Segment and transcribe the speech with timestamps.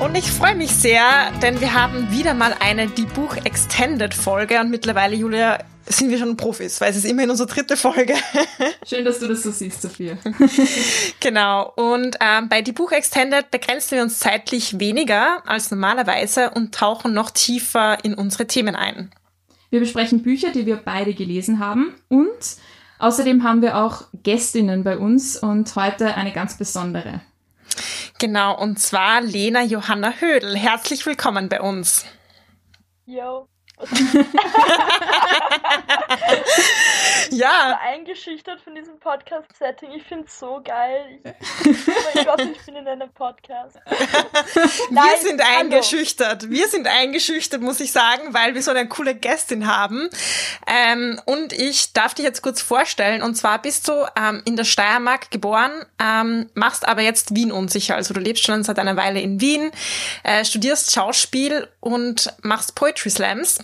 [0.00, 4.60] Und ich freue mich sehr, denn wir haben wieder mal eine Die Buch Extended Folge
[4.60, 8.14] und mittlerweile, Julia, sind wir schon Profis, weil es ist immerhin unsere dritte Folge.
[8.86, 10.16] Schön, dass du das so siehst, Sophia.
[11.20, 11.72] genau.
[11.74, 17.12] Und ähm, bei Die Buch Extended begrenzen wir uns zeitlich weniger als normalerweise und tauchen
[17.12, 19.10] noch tiefer in unsere Themen ein.
[19.70, 22.28] Wir besprechen Bücher, die wir beide gelesen haben und
[23.00, 27.20] außerdem haben wir auch Gästinnen bei uns und heute eine ganz besondere.
[28.20, 30.56] Genau, und zwar Lena Johanna Hödel.
[30.56, 32.04] Herzlich willkommen bei uns.
[33.06, 33.46] Jo.
[37.30, 37.70] Ja.
[37.70, 39.92] Ich bin eingeschüchtert von diesem Podcast-Setting.
[39.92, 41.20] Ich finde es so geil.
[41.64, 43.78] Ich, oh mein Gott, ich bin in einem Podcast.
[44.90, 45.60] Nein, wir sind hallo.
[45.60, 46.50] eingeschüchtert.
[46.50, 50.08] Wir sind eingeschüchtert, muss ich sagen, weil wir so eine coole Gästin haben.
[50.66, 53.22] Ähm, und ich darf dich jetzt kurz vorstellen.
[53.22, 57.94] Und zwar bist du ähm, in der Steiermark geboren, ähm, machst aber jetzt Wien unsicher.
[57.94, 59.70] Also du lebst schon seit einer Weile in Wien,
[60.24, 63.58] äh, studierst Schauspiel und machst Poetry Slams.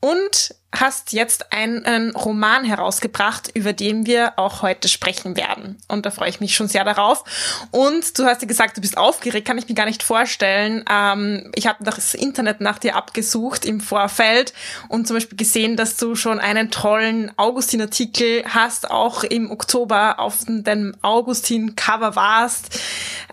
[0.00, 5.78] Und hast jetzt einen Roman herausgebracht, über den wir auch heute sprechen werden.
[5.88, 7.24] Und da freue ich mich schon sehr darauf.
[7.72, 10.84] Und du hast ja gesagt, du bist aufgeregt, kann ich mir gar nicht vorstellen.
[10.88, 14.54] Ähm, ich habe das Internet nach dir abgesucht im Vorfeld
[14.88, 20.44] und zum Beispiel gesehen, dass du schon einen tollen Augustin-Artikel hast, auch im Oktober auf
[20.46, 22.78] dem Augustin-Cover warst.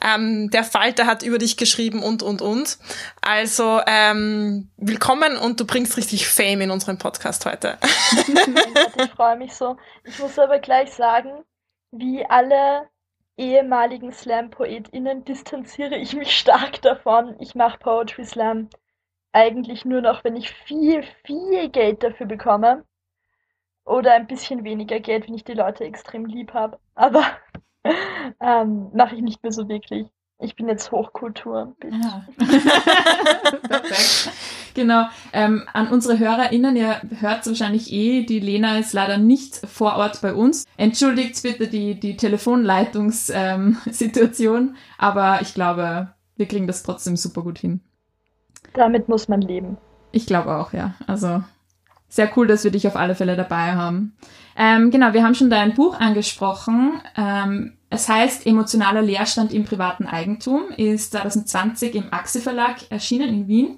[0.03, 2.77] Ähm, der Falter hat über dich geschrieben und, und, und.
[3.22, 7.27] Also ähm, willkommen und du bringst richtig Fame in unserem Podcast.
[7.28, 7.78] Podcast heute.
[9.03, 9.75] ich freue mich so.
[10.06, 11.44] Ich muss aber gleich sagen,
[11.92, 12.88] wie alle
[13.36, 17.35] ehemaligen Slam-PoetInnen distanziere ich mich stark davon.
[17.40, 18.69] Ich mache Poetry Slam
[19.34, 22.85] eigentlich nur noch, wenn ich viel, viel Geld dafür bekomme.
[23.84, 26.80] Oder ein bisschen weniger Geld, wenn ich die Leute extrem lieb habe.
[26.96, 27.25] Aber
[28.40, 30.07] ähm, mache ich nicht mehr so wirklich.
[30.40, 31.75] Ich bin jetzt Hochkultur.
[31.84, 32.25] Ja.
[33.68, 34.31] Perfekt.
[34.77, 35.07] Genau.
[35.33, 40.21] Ähm, an unsere HörerInnen, ihr hört wahrscheinlich eh, die Lena ist leider nicht vor Ort
[40.21, 40.65] bei uns.
[40.77, 47.57] Entschuldigt bitte die, die Telefonleitungssituation, ähm, aber ich glaube, wir kriegen das trotzdem super gut
[47.57, 47.81] hin.
[48.73, 49.77] Damit muss man leben.
[50.11, 50.94] Ich glaube auch, ja.
[51.07, 51.44] Also
[52.07, 54.15] sehr cool, dass wir dich auf alle Fälle dabei haben.
[54.55, 57.01] Ähm, genau, wir haben schon dein Buch angesprochen.
[57.17, 63.47] Ähm, es heißt Emotionaler Leerstand im privaten Eigentum, ist 2020 im Axi Verlag erschienen in
[63.47, 63.77] Wien.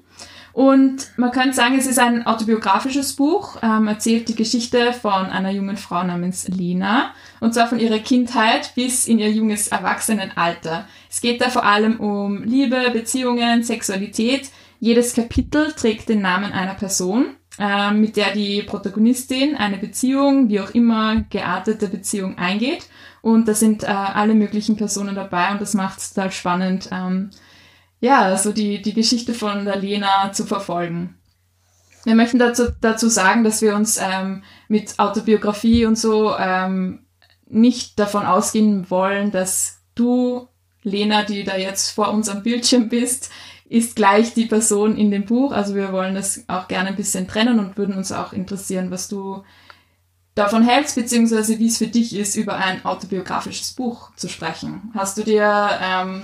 [0.53, 5.51] Und man könnte sagen, es ist ein autobiografisches Buch, ähm, erzählt die Geschichte von einer
[5.51, 10.87] jungen Frau namens Lena, und zwar von ihrer Kindheit bis in ihr junges Erwachsenenalter.
[11.09, 14.49] Es geht da vor allem um Liebe, Beziehungen, Sexualität.
[14.79, 20.61] Jedes Kapitel trägt den Namen einer Person, äh, mit der die Protagonistin eine Beziehung, wie
[20.61, 22.87] auch immer geartete Beziehung eingeht.
[23.21, 26.89] Und da sind äh, alle möglichen Personen dabei und das macht es total spannend.
[26.91, 27.29] Ähm,
[27.99, 31.15] ja, so die, die Geschichte von der Lena zu verfolgen.
[32.05, 37.05] Wir möchten dazu, dazu sagen, dass wir uns ähm, mit Autobiografie und so ähm,
[37.47, 40.47] nicht davon ausgehen wollen, dass du,
[40.83, 43.31] Lena, die da jetzt vor uns am Bildschirm bist,
[43.67, 45.51] ist gleich die Person in dem Buch.
[45.51, 49.09] Also wir wollen das auch gerne ein bisschen trennen und würden uns auch interessieren, was
[49.09, 49.43] du
[50.35, 54.91] davon hältst, beziehungsweise wie es für dich ist, über ein autobiografisches Buch zu sprechen.
[54.95, 56.21] Hast du dir ähm,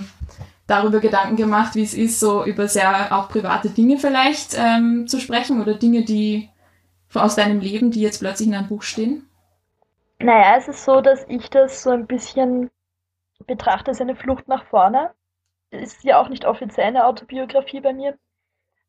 [0.66, 5.20] darüber Gedanken gemacht, wie es ist, so über sehr auch private Dinge vielleicht ähm, zu
[5.20, 6.48] sprechen oder Dinge, die
[7.14, 9.28] aus deinem Leben, die jetzt plötzlich in einem Buch stehen?
[10.18, 12.70] Naja, es ist so, dass ich das so ein bisschen
[13.46, 15.12] betrachte als eine Flucht nach vorne.
[15.70, 18.18] Ist ja auch nicht offiziell eine Autobiografie bei mir.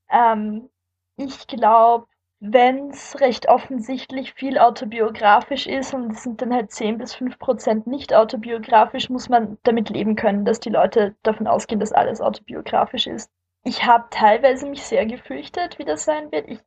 [0.10, 0.70] Ähm,
[1.16, 2.08] ich glaube,
[2.40, 7.40] wenn es recht offensichtlich viel autobiografisch ist und es sind dann halt 10 bis 5
[7.40, 12.22] Prozent nicht autobiografisch, muss man damit leben können, dass die Leute davon ausgehen, dass alles
[12.22, 13.32] autobiografisch ist.
[13.64, 16.48] Ich habe teilweise mich sehr gefürchtet, wie das sein wird.
[16.48, 16.60] Ich,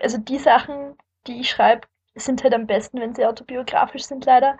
[0.00, 0.96] also die Sachen,
[1.26, 4.56] die ich schreibe, sind halt am besten, wenn sie autobiografisch sind, leider,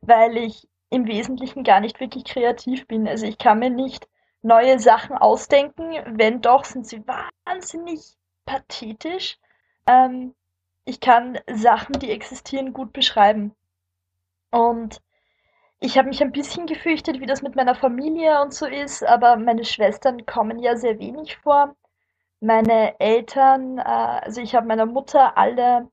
[0.00, 3.06] weil ich im Wesentlichen gar nicht wirklich kreativ bin.
[3.06, 4.08] Also ich kann mir nicht
[4.40, 5.92] neue Sachen ausdenken.
[6.06, 8.00] Wenn doch, sind sie wahnsinnig
[8.46, 9.38] pathetisch
[9.88, 10.34] ähm,
[10.84, 13.54] ich kann Sachen, die existieren, gut beschreiben.
[14.50, 15.02] Und
[15.80, 19.36] ich habe mich ein bisschen gefürchtet, wie das mit meiner Familie und so ist, aber
[19.36, 21.76] meine Schwestern kommen ja sehr wenig vor.
[22.40, 25.88] Meine Eltern, äh, also ich habe meiner Mutter alle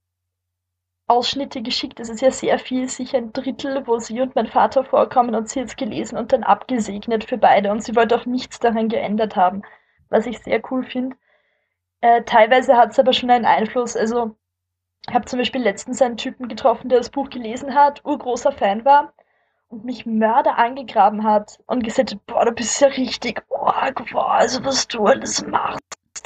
[1.07, 1.99] Ausschnitte geschickt.
[1.99, 5.49] Es ist ja sehr viel, sicher ein Drittel, wo sie und mein Vater vorkommen und
[5.49, 7.71] sie jetzt gelesen und dann abgesegnet für beide.
[7.71, 9.61] Und sie wollte auch nichts daran geändert haben,
[10.09, 11.15] was ich sehr cool finde.
[12.05, 13.97] Äh, teilweise hat es aber schon einen Einfluss.
[13.97, 14.35] Also,
[15.07, 18.85] ich habe zum Beispiel letztens einen Typen getroffen, der das Buch gelesen hat, urgroßer Fan
[18.85, 19.13] war
[19.69, 24.33] und mich Mörder angegraben hat und gesagt hat, boah, du bist ja richtig arg, boah,
[24.35, 25.81] also was du alles machst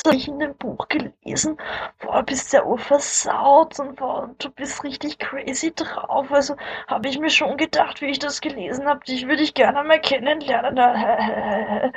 [0.06, 1.58] habe ich in dem Buch gelesen,
[2.00, 6.32] boah, bist ja versaut und boah, du bist richtig crazy drauf.
[6.32, 6.56] Also
[6.88, 10.00] habe ich mir schon gedacht, wie ich das gelesen habe, dich würde ich gerne mal
[10.02, 11.94] kennenlernen.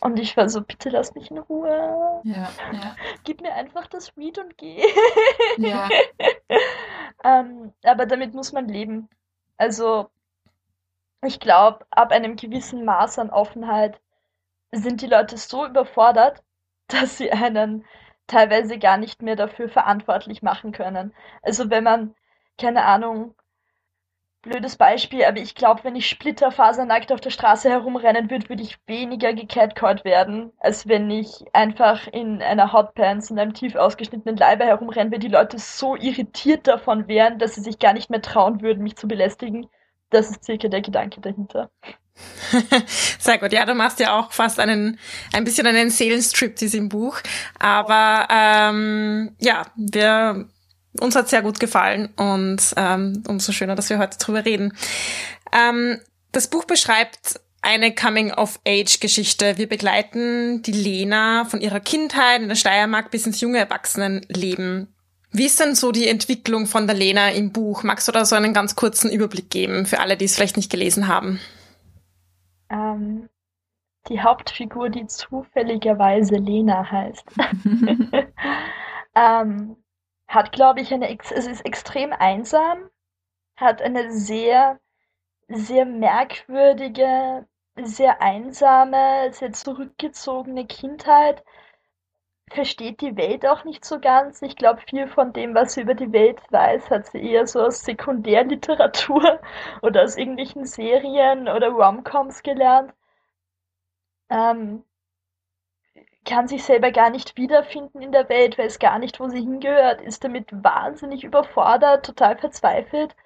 [0.00, 2.20] Und ich war so, bitte lass mich in Ruhe.
[2.24, 2.96] Ja, ja.
[3.24, 4.82] Gib mir einfach das Read und geh.
[5.58, 5.88] Ja.
[7.24, 9.08] ähm, aber damit muss man leben.
[9.58, 10.08] Also,
[11.22, 14.00] ich glaube, ab einem gewissen Maß an Offenheit
[14.72, 16.42] sind die Leute so überfordert,
[16.88, 17.84] dass sie einen
[18.26, 21.12] teilweise gar nicht mehr dafür verantwortlich machen können.
[21.42, 22.14] Also wenn man,
[22.58, 23.34] keine Ahnung,
[24.42, 28.78] blödes Beispiel, aber ich glaube, wenn ich splitterfasernackt auf der Straße herumrennen würde, würde ich
[28.86, 34.64] weniger gecatcallt werden, als wenn ich einfach in einer Hotpants und einem tief ausgeschnittenen Leibe
[34.64, 38.62] herumrenne, weil die Leute so irritiert davon wären, dass sie sich gar nicht mehr trauen
[38.62, 39.66] würden, mich zu belästigen.
[40.08, 41.70] Das ist circa der Gedanke dahinter.
[43.18, 43.52] Sehr gut.
[43.52, 44.98] Ja, du machst ja auch fast einen,
[45.32, 47.20] ein bisschen einen Seelenstrip diesem Buch.
[47.58, 50.48] Aber ähm, ja, wir,
[50.98, 54.72] uns hat sehr gut gefallen und ähm, umso schöner, dass wir heute drüber reden.
[55.52, 56.00] Ähm,
[56.32, 59.58] das Buch beschreibt eine Coming-of-Age-Geschichte.
[59.58, 64.94] Wir begleiten die Lena von ihrer Kindheit in der Steiermark bis ins junge Erwachsenenleben.
[65.32, 67.82] Wie ist denn so die Entwicklung von der Lena im Buch?
[67.82, 70.70] Magst du da so einen ganz kurzen Überblick geben für alle, die es vielleicht nicht
[70.70, 71.38] gelesen haben?
[72.70, 73.28] ähm,
[74.08, 77.24] die Hauptfigur, die zufälligerweise Lena heißt,
[79.14, 79.76] ähm,
[80.30, 82.90] hat, glaube ich, eine, es ist extrem einsam,
[83.56, 84.80] hat eine sehr,
[85.48, 87.46] sehr merkwürdige,
[87.76, 91.44] sehr einsame, sehr zurückgezogene Kindheit,
[92.50, 94.42] versteht die Welt auch nicht so ganz.
[94.42, 97.62] Ich glaube, viel von dem, was sie über die Welt weiß, hat sie eher so
[97.62, 99.40] aus Sekundärliteratur
[99.82, 102.92] oder aus irgendwelchen Serien oder Romcoms gelernt.
[104.30, 104.84] Ähm,
[106.24, 110.02] kann sich selber gar nicht wiederfinden in der Welt, weiß gar nicht, wo sie hingehört,
[110.02, 113.16] ist damit wahnsinnig überfordert, total verzweifelt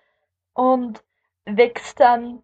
[0.55, 1.03] und
[1.45, 2.43] wächst dann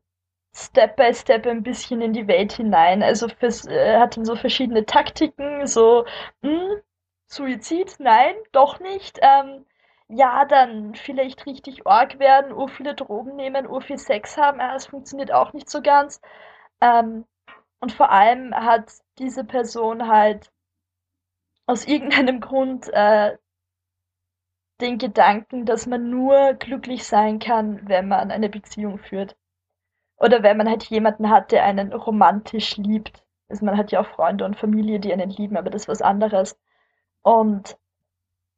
[0.55, 3.03] Step by Step ein bisschen in die Welt hinein.
[3.03, 6.05] Also fürs, äh, hat dann so verschiedene Taktiken, so
[6.43, 6.83] mh, hm,
[7.27, 9.19] Suizid, nein, doch nicht.
[9.23, 9.67] Ähm,
[10.09, 14.73] ja, dann vielleicht richtig org werden, ur viele Drogen nehmen, ur viel Sex haben, ja,
[14.75, 16.21] das funktioniert auch nicht so ganz.
[16.81, 17.25] Ähm,
[17.81, 20.53] und vor allem hat diese Person halt
[21.67, 23.37] aus irgendeinem Grund äh,
[24.81, 29.37] den Gedanken, dass man nur glücklich sein kann, wenn man eine Beziehung führt.
[30.17, 33.25] Oder wenn man halt jemanden hat, der einen romantisch liebt.
[33.49, 36.03] Also man hat ja auch Freunde und Familie, die einen lieben, aber das ist was
[36.03, 36.59] anderes.
[37.23, 37.79] Und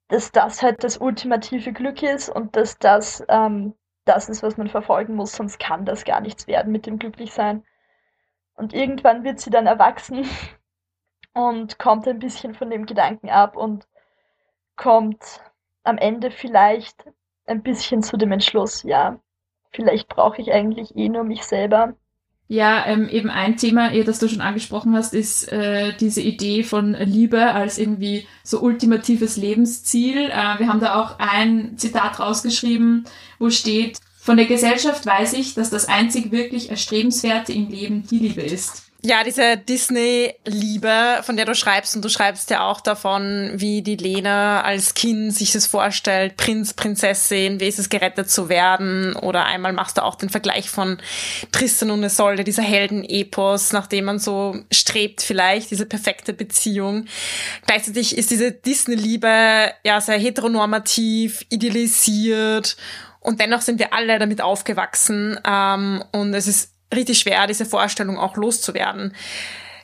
[0.08, 3.74] dass das halt das ultimative Glück ist und dass das ähm,
[4.04, 7.64] das ist, was man verfolgen muss, sonst kann das gar nichts werden mit dem Glücklichsein.
[8.54, 10.26] Und irgendwann wird sie dann erwachsen
[11.34, 13.87] und kommt ein bisschen von dem Gedanken ab und
[14.76, 15.40] kommt
[15.84, 17.04] am Ende vielleicht
[17.46, 19.19] ein bisschen zu dem Entschluss, ja,
[19.70, 21.94] vielleicht brauche ich eigentlich eh nur mich selber.
[22.48, 26.65] Ja, ähm, eben ein Thema, eh, das du schon angesprochen hast, ist äh, diese Idee
[26.65, 30.29] von Liebe als irgendwie so ultimatives Lebensziel.
[30.29, 33.05] Äh, wir haben da auch ein Zitat rausgeschrieben,
[33.38, 38.19] wo steht, von der Gesellschaft weiß ich, dass das einzig wirklich Erstrebenswerte im Leben die
[38.19, 38.84] Liebe ist.
[39.05, 43.96] Ja, diese Disney-Liebe, von der du schreibst, und du schreibst ja auch davon, wie die
[43.96, 49.44] Lena als Kind sich das vorstellt, Prinz, Prinzessin, wie ist es gerettet zu werden, oder
[49.44, 50.98] einmal machst du auch den Vergleich von
[51.50, 57.06] Tristan und Isolde, dieser Heldenepos, nach dem man so strebt vielleicht, diese perfekte Beziehung.
[57.67, 62.76] Gleichzeitig ist diese Disney-Liebe ja sehr heteronormativ, idealisiert,
[63.22, 68.19] und dennoch sind wir alle damit aufgewachsen, ähm, und es ist richtig schwer, diese Vorstellung
[68.19, 69.14] auch loszuwerden.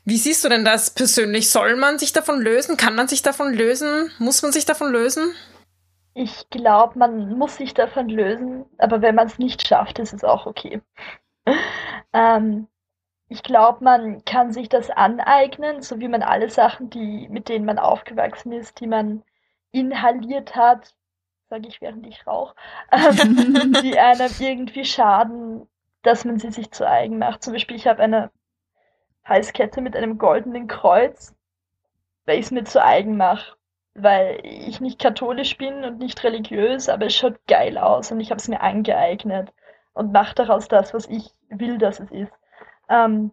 [0.04, 1.50] Wie siehst du denn das persönlich?
[1.50, 2.76] Soll man sich davon lösen?
[2.76, 4.10] Kann man sich davon lösen?
[4.18, 5.34] Muss man sich davon lösen?
[6.14, 10.24] Ich glaube, man muss sich davon lösen, aber wenn man es nicht schafft, ist es
[10.24, 10.80] auch okay.
[12.12, 12.66] ähm,
[13.28, 17.66] ich glaube, man kann sich das aneignen, so wie man alle Sachen, die, mit denen
[17.66, 19.22] man aufgewachsen ist, die man
[19.70, 20.94] inhaliert hat,
[21.48, 22.54] sage ich, während ich rauche,
[22.92, 25.68] ähm, die einem irgendwie schaden,
[26.02, 27.42] dass man sie sich zu eigen macht.
[27.42, 28.30] Zum Beispiel, ich habe eine
[29.24, 31.34] Halskette mit einem goldenen Kreuz,
[32.26, 33.56] weil ich es mir zu eigen mache.
[33.94, 38.30] weil ich nicht katholisch bin und nicht religiös, aber es schaut geil aus und ich
[38.30, 39.52] habe es mir angeeignet
[39.94, 42.32] und mache daraus das, was ich will, dass es ist.
[42.88, 43.32] Ähm,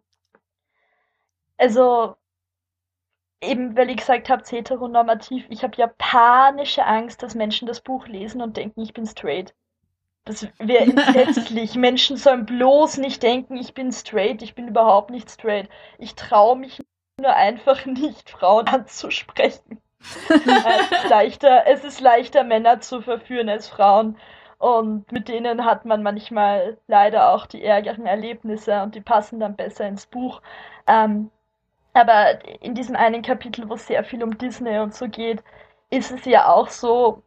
[1.57, 2.15] also
[3.41, 8.07] eben, weil ich gesagt habe, heteronormativ, ich habe ja panische Angst, dass Menschen das Buch
[8.07, 9.53] lesen und denken, ich bin straight.
[10.25, 11.75] Das wäre entsetzlich.
[11.75, 15.69] Menschen sollen bloß nicht denken, ich bin straight, ich bin überhaupt nicht straight.
[15.97, 16.83] Ich traue mich
[17.19, 19.81] nur einfach nicht, Frauen anzusprechen.
[20.29, 20.29] es,
[21.03, 24.17] ist leichter, es ist leichter, Männer zu verführen als Frauen.
[24.57, 29.55] Und mit denen hat man manchmal leider auch die ärgeren Erlebnisse und die passen dann
[29.55, 30.41] besser ins Buch.
[30.87, 31.29] Ähm,
[31.95, 35.41] aber in diesem einen Kapitel, wo es sehr viel um Disney und so geht,
[35.89, 37.23] ist es ja auch so,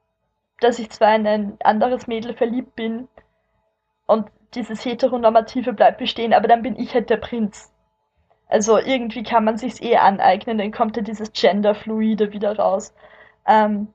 [0.61, 3.09] dass ich zwar in ein anderes Mädel verliebt bin
[4.07, 7.73] und dieses heteronormative bleibt bestehen, aber dann bin ich halt der Prinz.
[8.49, 12.95] Also irgendwie kann man sich's eh aneignen, dann kommt ja dieses Genderfluide wieder raus.
[13.47, 13.89] Ähm,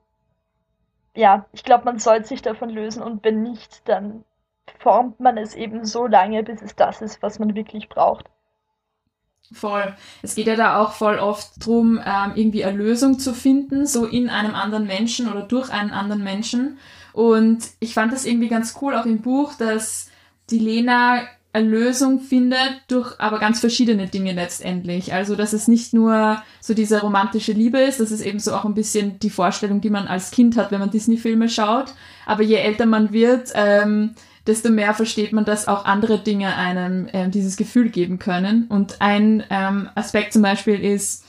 [1.15, 4.23] ja, ich glaube, man soll sich davon lösen und wenn nicht, dann
[4.79, 8.29] formt man es eben so lange, bis es das ist, was man wirklich braucht.
[9.53, 9.93] Voll.
[10.21, 14.05] Es geht ja da auch voll oft drum, ähm, irgendwie eine Lösung zu finden, so
[14.05, 16.77] in einem anderen Menschen oder durch einen anderen Menschen.
[17.13, 20.09] Und ich fand das irgendwie ganz cool, auch im Buch, dass
[20.49, 21.21] die Lena
[21.53, 25.13] eine Lösung findet durch aber ganz verschiedene Dinge letztendlich.
[25.13, 28.65] Also, dass es nicht nur so diese romantische Liebe ist, dass es eben so auch
[28.65, 31.93] ein bisschen die Vorstellung, die man als Kind hat, wenn man Disney-Filme schaut.
[32.25, 34.15] Aber je älter man wird, ähm,
[34.47, 38.67] desto mehr versteht man, dass auch andere Dinge einem ähm, dieses Gefühl geben können.
[38.67, 41.25] Und ein ähm, Aspekt zum Beispiel ist,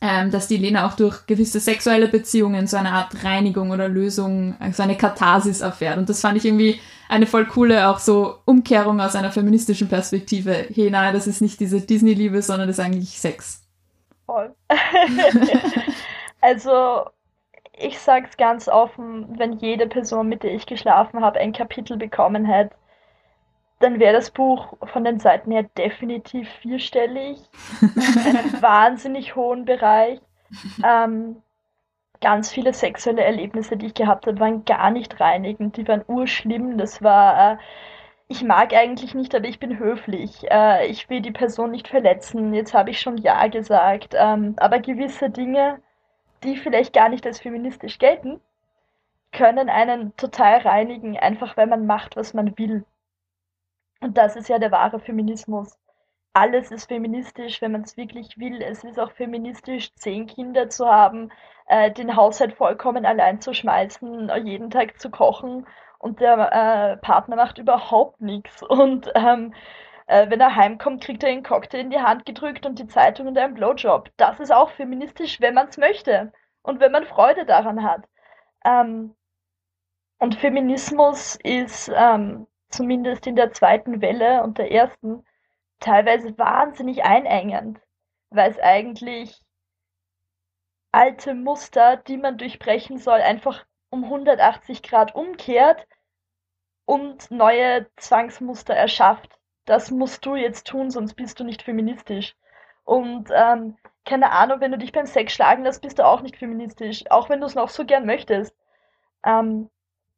[0.00, 4.52] ähm, dass die Lena auch durch gewisse sexuelle Beziehungen so eine Art Reinigung oder Lösung,
[4.58, 5.98] so also eine Katharsis erfährt.
[5.98, 10.68] Und das fand ich irgendwie eine voll coole auch so Umkehrung aus einer feministischen Perspektive.
[10.72, 13.62] Hey, nein, das ist nicht diese Disney-Liebe, sondern das ist eigentlich Sex.
[14.24, 14.54] Voll.
[16.40, 17.10] also
[17.80, 22.44] ich sag's ganz offen, wenn jede Person, mit der ich geschlafen habe, ein Kapitel bekommen
[22.44, 22.76] hätte,
[23.80, 27.38] dann wäre das Buch von den Seiten her definitiv vierstellig,
[27.80, 30.20] in einem wahnsinnig hohen Bereich.
[30.84, 31.42] Ähm,
[32.20, 36.76] ganz viele sexuelle Erlebnisse, die ich gehabt habe, waren gar nicht reinigend, die waren urschlimm.
[36.76, 37.56] Das war, äh,
[38.28, 40.50] ich mag eigentlich nicht, aber ich bin höflich.
[40.50, 42.52] Äh, ich will die Person nicht verletzen.
[42.54, 44.14] Jetzt habe ich schon Ja gesagt.
[44.18, 45.80] Ähm, aber gewisse Dinge,
[46.44, 48.40] die vielleicht gar nicht als feministisch gelten,
[49.32, 52.84] können einen total reinigen, einfach weil man macht, was man will.
[54.00, 55.78] Und das ist ja der wahre Feminismus.
[56.32, 58.62] Alles ist feministisch, wenn man es wirklich will.
[58.62, 61.30] Es ist auch feministisch, zehn Kinder zu haben,
[61.66, 65.66] äh, den Haushalt vollkommen allein zu schmeißen, jeden Tag zu kochen
[65.98, 68.62] und der äh, Partner macht überhaupt nichts.
[68.62, 69.56] Und ähm, äh,
[70.10, 73.38] wenn er heimkommt, kriegt er einen Cocktail in die Hand gedrückt und die Zeitung und
[73.38, 74.10] einen Blowjob.
[74.16, 78.08] Das ist auch feministisch, wenn man es möchte und wenn man Freude daran hat.
[78.64, 79.14] Ähm,
[80.18, 85.24] und Feminismus ist ähm, zumindest in der zweiten Welle und der ersten
[85.78, 87.80] teilweise wahnsinnig einengend,
[88.30, 89.40] weil es eigentlich
[90.92, 95.86] alte Muster, die man durchbrechen soll, einfach um 180 Grad umkehrt
[96.84, 102.34] und neue Zwangsmuster erschafft das musst du jetzt tun, sonst bist du nicht feministisch.
[102.84, 106.36] Und ähm, keine Ahnung, wenn du dich beim Sex schlagen lässt, bist du auch nicht
[106.36, 108.54] feministisch, auch wenn du es noch so gern möchtest.
[109.24, 109.68] Ähm,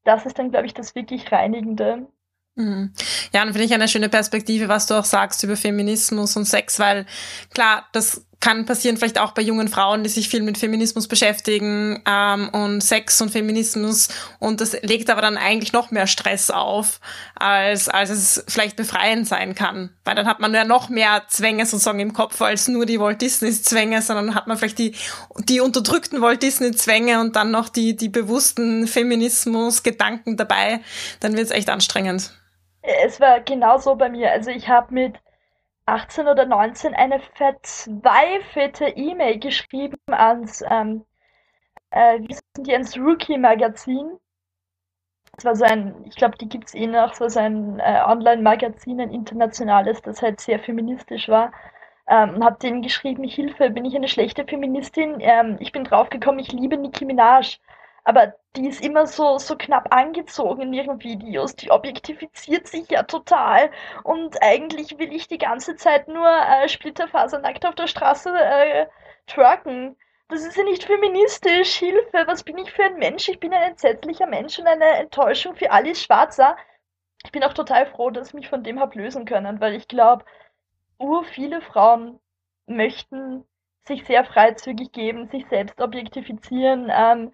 [0.05, 2.07] das ist dann, glaube ich, das wirklich Reinigende.
[2.55, 2.93] Mhm.
[3.33, 6.79] Ja, und finde ich eine schöne Perspektive, was du auch sagst über Feminismus und Sex,
[6.79, 7.07] weil
[7.53, 12.03] klar, das kann passieren vielleicht auch bei jungen Frauen, die sich viel mit Feminismus beschäftigen
[12.05, 14.09] ähm, und Sex und Feminismus
[14.41, 17.01] und das legt aber dann eigentlich noch mehr Stress auf,
[17.37, 19.91] als, als es vielleicht befreiend sein kann.
[20.05, 23.23] Weil dann hat man ja noch mehr Zwänge sozusagen im Kopf als nur die Walt
[23.23, 24.97] Disney Zwänge, sondern hat man vielleicht die,
[25.39, 30.81] die unterdrückten Walt Disney Zwänge und dann noch die, die bewussten Feminismus Gedanken dabei.
[31.21, 32.33] Dann wird es echt anstrengend.
[32.83, 34.33] Es war genauso bei mir.
[34.33, 35.15] Also ich habe mit
[35.87, 41.05] 18 oder 19 eine verzweifelte E-Mail geschrieben ans, ähm,
[41.91, 44.19] äh, wie sind die, ans Rookie-Magazin.
[45.37, 49.01] Das war so ein, ich glaube, die gibt es eh noch, so ein äh, Online-Magazin,
[49.01, 51.53] ein internationales, das halt sehr feministisch war.
[52.07, 55.17] Ähm, und habe denen geschrieben, Hilfe, bin ich eine schlechte Feministin?
[55.21, 57.59] Ähm, ich bin draufgekommen, ich liebe Nicki Minaj.
[58.04, 61.54] Aber die ist immer so, so knapp angezogen in ihren Videos.
[61.56, 63.71] Die objektifiziert sich ja total.
[64.02, 68.87] Und eigentlich will ich die ganze Zeit nur äh, splitterfasernackt auf der Straße äh,
[69.26, 69.97] trucken.
[70.28, 71.76] Das ist ja nicht feministisch.
[71.76, 73.28] Hilfe, was bin ich für ein Mensch?
[73.28, 76.56] Ich bin ein entsetzlicher Mensch und eine Enttäuschung für Alice Schwarzer.
[77.25, 79.87] Ich bin auch total froh, dass ich mich von dem habe lösen können, weil ich
[79.87, 80.25] glaube,
[80.99, 82.18] ur viele Frauen
[82.66, 83.44] möchten
[83.85, 87.32] sich sehr freizügig geben, sich selbst objektifizieren, ähm,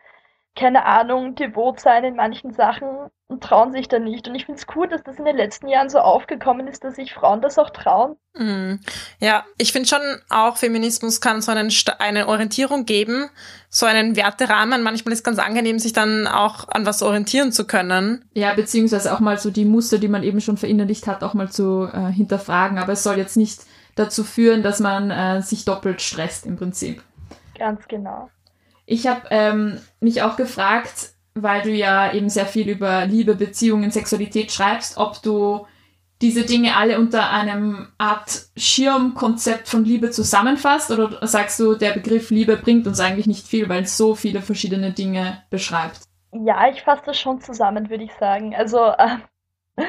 [0.57, 4.27] keine Ahnung, devot sein in manchen Sachen und trauen sich da nicht.
[4.27, 6.97] Und ich finde es cool, dass das in den letzten Jahren so aufgekommen ist, dass
[6.97, 8.17] sich Frauen das auch trauen.
[8.35, 8.77] Mm.
[9.21, 10.01] Ja, ich finde schon
[10.31, 13.29] auch, Feminismus kann so einen, eine Orientierung geben,
[13.69, 14.83] so einen Werterahmen.
[14.83, 18.25] Manchmal ist es ganz angenehm, sich dann auch an was orientieren zu können.
[18.33, 21.51] Ja, beziehungsweise auch mal so die Muster, die man eben schon verinnerlicht hat, auch mal
[21.51, 22.79] zu äh, hinterfragen.
[22.79, 23.61] Aber es soll jetzt nicht
[23.95, 27.03] dazu führen, dass man äh, sich doppelt stresst im Prinzip.
[27.59, 28.31] Ganz genau.
[28.91, 33.91] Ich habe ähm, mich auch gefragt, weil du ja eben sehr viel über Liebe, Beziehungen,
[33.91, 35.67] Sexualität schreibst, ob du
[36.23, 42.31] diese Dinge alle unter einem Art Schirmkonzept von Liebe zusammenfasst oder sagst du, der Begriff
[42.31, 46.01] Liebe bringt uns eigentlich nicht viel, weil es so viele verschiedene Dinge beschreibt?
[46.33, 48.55] Ja, ich fasse das schon zusammen, würde ich sagen.
[48.55, 49.19] Also äh,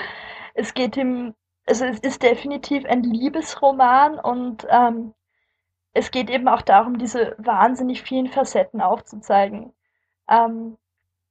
[0.55, 1.33] es geht im,
[1.65, 5.13] also es ist definitiv ein Liebesroman und ähm,
[5.93, 9.73] es geht eben auch darum, diese wahnsinnig vielen Facetten aufzuzeigen.
[10.29, 10.77] Ähm,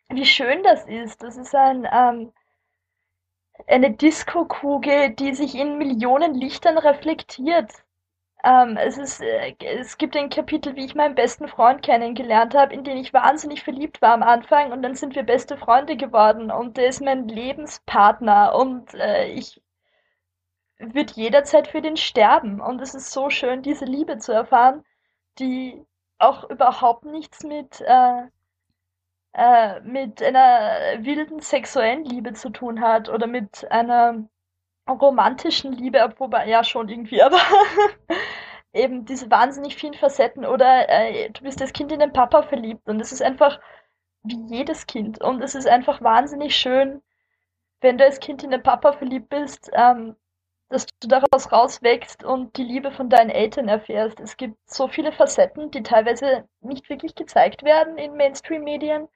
[0.09, 1.23] wie schön das ist.
[1.23, 2.33] Das ist ein, ähm,
[3.67, 7.73] eine Diskokugel, die sich in Millionen Lichtern reflektiert.
[8.45, 12.73] Ähm, es, ist, äh, es gibt ein Kapitel, wie ich meinen besten Freund kennengelernt habe,
[12.73, 16.51] in den ich wahnsinnig verliebt war am Anfang und dann sind wir beste Freunde geworden
[16.53, 19.61] und der ist mein Lebenspartner und äh, ich
[20.79, 22.61] würde jederzeit für den sterben.
[22.61, 24.85] Und es ist so schön, diese Liebe zu erfahren,
[25.39, 25.85] die
[26.19, 28.23] auch überhaupt nichts mit, äh,
[29.33, 34.29] äh, mit einer wilden sexuellen Liebe zu tun hat oder mit einer
[34.89, 37.39] romantischen Liebe, wobei ja schon irgendwie, aber
[38.73, 42.89] eben diese wahnsinnig vielen Facetten oder äh, du bist als Kind in den Papa verliebt
[42.89, 43.61] und es ist einfach
[44.23, 47.03] wie jedes Kind und es ist einfach wahnsinnig schön,
[47.81, 50.17] wenn du als Kind in den Papa verliebt bist, ähm,
[50.69, 54.21] dass du daraus rauswächst und die Liebe von deinen Eltern erfährst.
[54.21, 59.09] Es gibt so viele Facetten, die teilweise nicht wirklich gezeigt werden in Mainstream-Medien.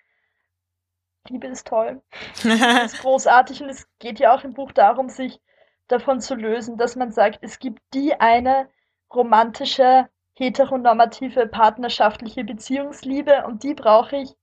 [1.29, 2.03] Liebe ist toll.
[2.43, 2.45] das
[2.95, 5.41] ist großartig und es geht ja auch im Buch darum, sich
[5.89, 8.69] davon zu lösen, dass man sagt, es gibt die eine
[9.15, 14.35] romantische, heteronormative, partnerschaftliche Beziehungsliebe und die brauche ich.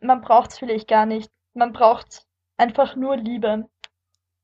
[0.00, 1.30] Man braucht es vielleicht gar nicht.
[1.54, 2.26] Man braucht
[2.58, 3.68] einfach nur Liebe.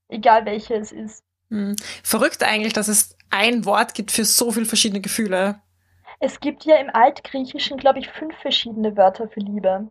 [0.09, 1.25] Egal welche es ist.
[1.51, 1.77] Hm.
[2.03, 5.61] Verrückt eigentlich, dass es ein Wort gibt für so viele verschiedene Gefühle.
[6.19, 9.89] Es gibt ja im Altgriechischen, glaube ich, fünf verschiedene Wörter für Liebe.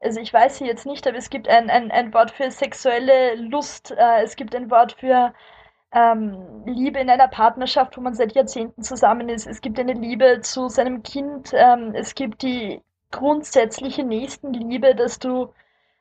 [0.00, 3.34] Also ich weiß sie jetzt nicht, aber es gibt ein, ein, ein Wort für sexuelle
[3.36, 5.32] Lust, äh, es gibt ein Wort für
[5.92, 9.46] ähm, Liebe in einer Partnerschaft, wo man seit Jahrzehnten zusammen ist.
[9.46, 11.52] Es gibt eine Liebe zu seinem Kind.
[11.54, 15.54] Ähm, es gibt die grundsätzliche Nächstenliebe, dass du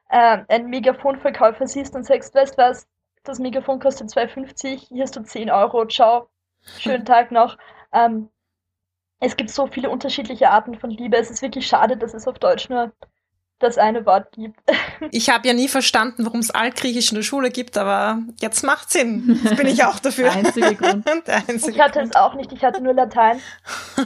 [0.10, 2.88] äh, einen Megafonverkäufer siehst und sagst, weißt was,
[3.25, 6.29] das Mikrofon kostet 2,50, hier hast du 10 Euro, ciao,
[6.79, 7.57] schönen Tag noch.
[7.91, 8.29] Ähm,
[9.19, 11.17] es gibt so viele unterschiedliche Arten von Liebe.
[11.17, 12.91] Es ist wirklich schade, dass es auf Deutsch nur
[13.59, 14.59] das eine Wort gibt.
[15.11, 18.89] Ich habe ja nie verstanden, warum es Altgriechisch in der Schule gibt, aber jetzt macht
[18.89, 19.41] Sinn.
[19.43, 20.29] Jetzt bin ich auch dafür.
[20.29, 21.05] Der einzige Grund.
[21.27, 22.15] Der einzige ich hatte Grund.
[22.15, 23.41] es auch nicht, ich hatte nur Latein,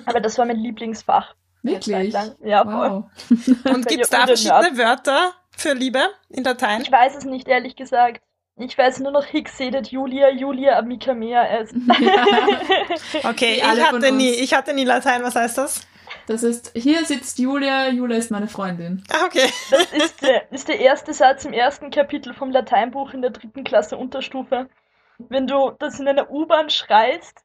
[0.07, 1.35] aber das war mein Lieblingsfach.
[1.61, 2.15] Wirklich?
[2.43, 3.03] Ja, wow.
[3.27, 3.71] voll.
[3.71, 6.81] Und gibt es da verschiedene Wörter für Liebe in Latein?
[6.81, 8.23] Ich weiß es nicht, ehrlich gesagt.
[8.59, 11.73] Ich weiß nur noch Hicks sedet Julia, Julia Amica mea est.
[13.23, 15.87] okay, ich hatte nie, ich hatte nie Latein, was heißt das?
[16.27, 19.03] Das ist, hier sitzt Julia, Julia ist meine Freundin.
[19.09, 19.49] Ah, okay.
[19.71, 23.63] Das ist der, ist der erste Satz im ersten Kapitel vom Lateinbuch in der dritten
[23.63, 24.69] Klasse Unterstufe.
[25.17, 27.39] Wenn du das in einer U-Bahn schreist,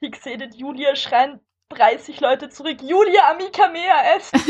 [0.00, 2.78] Hicks sedet Julia, schreien 30 Leute zurück.
[2.82, 4.34] Julia Amika Mea ist.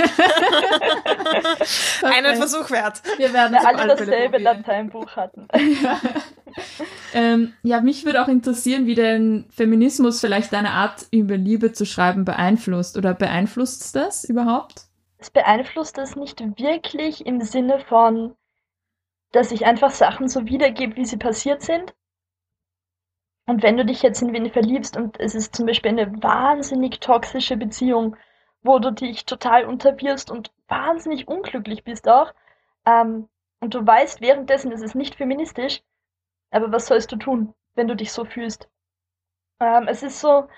[2.04, 3.02] Einen Versuch wert.
[3.18, 5.46] Wir werden ja, alle dasselbe Lateinbuch hatten.
[5.82, 6.00] ja.
[7.12, 11.84] Ähm, ja, mich würde auch interessieren, wie denn Feminismus vielleicht deine Art, über Liebe zu
[11.84, 12.96] schreiben, beeinflusst.
[12.96, 14.86] Oder beeinflusst das überhaupt?
[15.18, 18.34] Es beeinflusst das nicht wirklich im Sinne von,
[19.32, 21.94] dass ich einfach Sachen so wiedergebe, wie sie passiert sind,
[23.46, 27.00] und wenn du dich jetzt in wen verliebst und es ist zum Beispiel eine wahnsinnig
[27.00, 28.16] toxische Beziehung,
[28.62, 32.32] wo du dich total unterwirfst und wahnsinnig unglücklich bist auch,
[32.86, 33.28] ähm,
[33.60, 35.82] und du weißt währenddessen, es ist nicht feministisch,
[36.50, 38.68] aber was sollst du tun, wenn du dich so fühlst?
[39.60, 40.48] Ähm, es ist so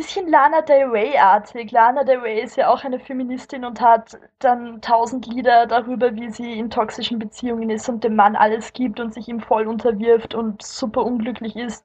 [0.00, 1.72] bisschen Lana Del Rey-artig.
[1.72, 6.30] Lana Del Rey ist ja auch eine Feministin und hat dann tausend Lieder darüber, wie
[6.30, 10.34] sie in toxischen Beziehungen ist und dem Mann alles gibt und sich ihm voll unterwirft
[10.34, 11.84] und super unglücklich ist.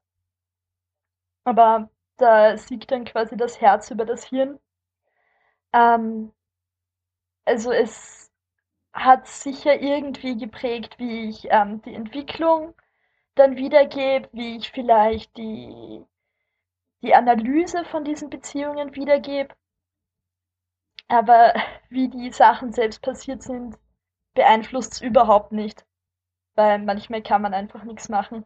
[1.43, 4.59] Aber da siegt dann quasi das Herz über das Hirn.
[5.73, 6.31] Ähm,
[7.45, 8.31] also es
[8.93, 12.73] hat sicher irgendwie geprägt, wie ich ähm, die Entwicklung
[13.35, 16.05] dann wiedergebe, wie ich vielleicht die,
[17.05, 19.53] die Analyse von diesen Beziehungen wiedergebe.
[21.07, 21.53] Aber
[21.89, 23.75] wie die Sachen selbst passiert sind,
[24.33, 25.85] beeinflusst es überhaupt nicht.
[26.55, 28.45] Weil manchmal kann man einfach nichts machen.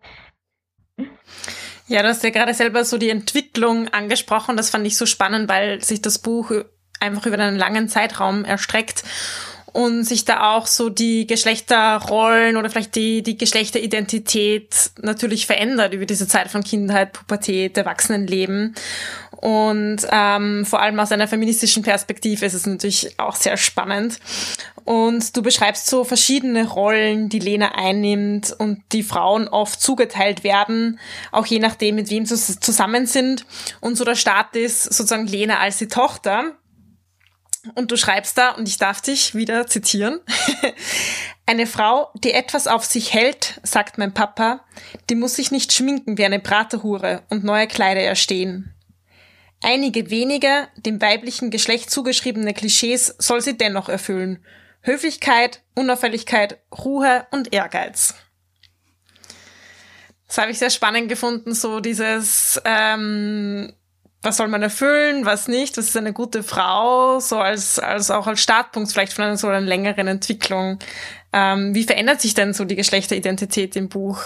[1.88, 4.58] Ja, du hast ja gerade selber so die Entwicklung angesprochen.
[4.58, 6.52] Das fand ich so spannend, weil sich das Buch
[7.00, 9.04] einfach über einen langen Zeitraum erstreckt
[9.74, 16.06] und sich da auch so die Geschlechterrollen oder vielleicht die, die Geschlechteridentität natürlich verändert über
[16.06, 18.76] diese Zeit von Kindheit, Pubertät, Erwachsenenleben.
[19.32, 24.20] Und ähm, vor allem aus einer feministischen Perspektive ist es natürlich auch sehr spannend.
[24.84, 31.00] Und du beschreibst so verschiedene Rollen, die Lena einnimmt und die Frauen oft zugeteilt werden,
[31.32, 33.46] auch je nachdem, mit wem sie zusammen sind.
[33.80, 36.56] Und so der Start ist sozusagen Lena als die Tochter,
[37.76, 40.20] und du schreibst da, und ich darf dich wieder zitieren,
[41.46, 44.66] eine Frau, die etwas auf sich hält, sagt mein Papa,
[45.10, 48.74] die muss sich nicht schminken wie eine Braterhure und neue Kleider erstehen.
[49.62, 54.46] Einige wenige, dem weiblichen Geschlecht zugeschriebene Klischees soll sie dennoch erfüllen.
[54.82, 58.16] Höflichkeit, Unauffälligkeit, Ruhe und Ehrgeiz.
[60.28, 63.74] Das habe ich sehr spannend gefunden, so dieses ähm,
[64.22, 68.28] was soll man erfüllen, was nicht, was ist eine gute Frau, so als, als auch
[68.28, 70.80] als Startpunkt vielleicht von einer so einer längeren Entwicklung.
[71.32, 74.22] Ähm, wie verändert sich denn so die Geschlechteridentität im Buch?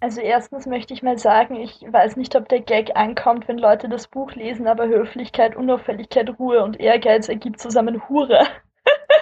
[0.00, 3.88] Also erstens möchte ich mal sagen, ich weiß nicht, ob der Gag ankommt, wenn Leute
[3.88, 8.46] das Buch lesen, aber Höflichkeit, Unauffälligkeit, Ruhe und Ehrgeiz ergibt zusammen Hure.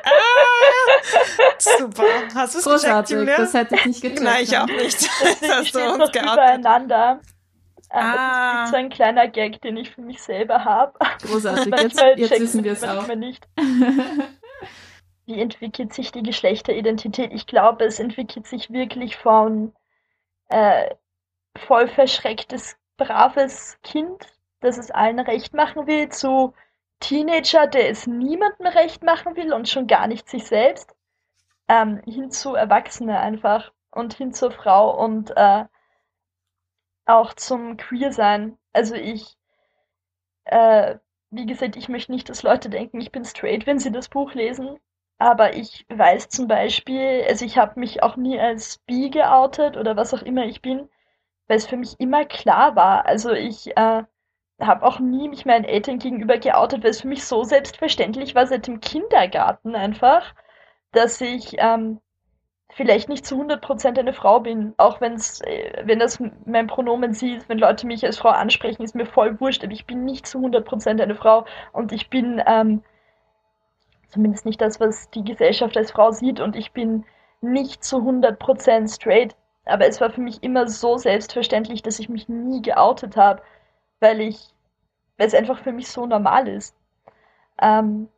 [0.04, 2.04] Ah, super.
[2.34, 4.22] Hast du es Großartig, gecheckt, das hätte ich nicht gecheckt.
[4.22, 5.08] Nein, ich auch nicht.
[5.40, 7.20] Das hast du uns übereinander.
[7.94, 8.54] Ah.
[8.54, 10.98] Das ist so ein kleiner Gag, den ich für mich selber habe.
[11.22, 13.06] Großartig, jetzt, jetzt wissen wir es auch.
[13.14, 13.46] Nicht.
[15.26, 17.32] Wie entwickelt sich die Geschlechteridentität?
[17.32, 19.72] Ich glaube, es entwickelt sich wirklich von
[20.48, 20.90] äh,
[21.56, 24.26] voll verschrecktes, braves Kind,
[24.60, 26.52] das es allen recht machen will, zu
[27.00, 30.94] Teenager, der es niemandem recht machen will und schon gar nicht sich selbst,
[31.68, 35.64] ähm, hin zu Erwachsene einfach und hin zur Frau und äh,
[37.06, 38.58] auch zum Queer-Sein.
[38.72, 39.36] Also ich,
[40.44, 40.96] äh,
[41.30, 44.34] wie gesagt, ich möchte nicht, dass Leute denken, ich bin straight, wenn sie das Buch
[44.34, 44.78] lesen.
[45.18, 49.96] Aber ich weiß zum Beispiel, also ich habe mich auch nie als bi geoutet oder
[49.96, 50.88] was auch immer ich bin,
[51.48, 53.06] weil es für mich immer klar war.
[53.06, 54.02] Also ich äh,
[54.60, 58.46] habe auch nie mich meinen Eltern gegenüber geoutet, weil es für mich so selbstverständlich war
[58.46, 60.34] seit dem Kindergarten einfach,
[60.92, 62.00] dass ich ähm,
[62.74, 67.48] vielleicht nicht zu 100% eine Frau bin, auch wenn's, äh, wenn das mein Pronomen sieht,
[67.48, 70.38] wenn Leute mich als Frau ansprechen, ist mir voll wurscht, aber ich bin nicht zu
[70.38, 71.46] 100% eine Frau.
[71.72, 72.82] Und ich bin ähm,
[74.08, 76.40] zumindest nicht das, was die Gesellschaft als Frau sieht.
[76.40, 77.04] Und ich bin
[77.40, 82.28] nicht zu 100% straight, aber es war für mich immer so selbstverständlich, dass ich mich
[82.28, 83.42] nie geoutet habe,
[84.00, 84.52] weil ich,
[85.16, 86.76] weil es einfach für mich so normal ist.
[87.62, 88.08] Ähm,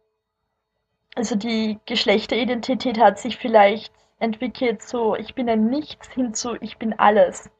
[1.14, 6.78] also die Geschlechteridentität hat sich vielleicht entwickelt so, ich bin ein Nichts hin zu, ich
[6.78, 7.50] bin alles.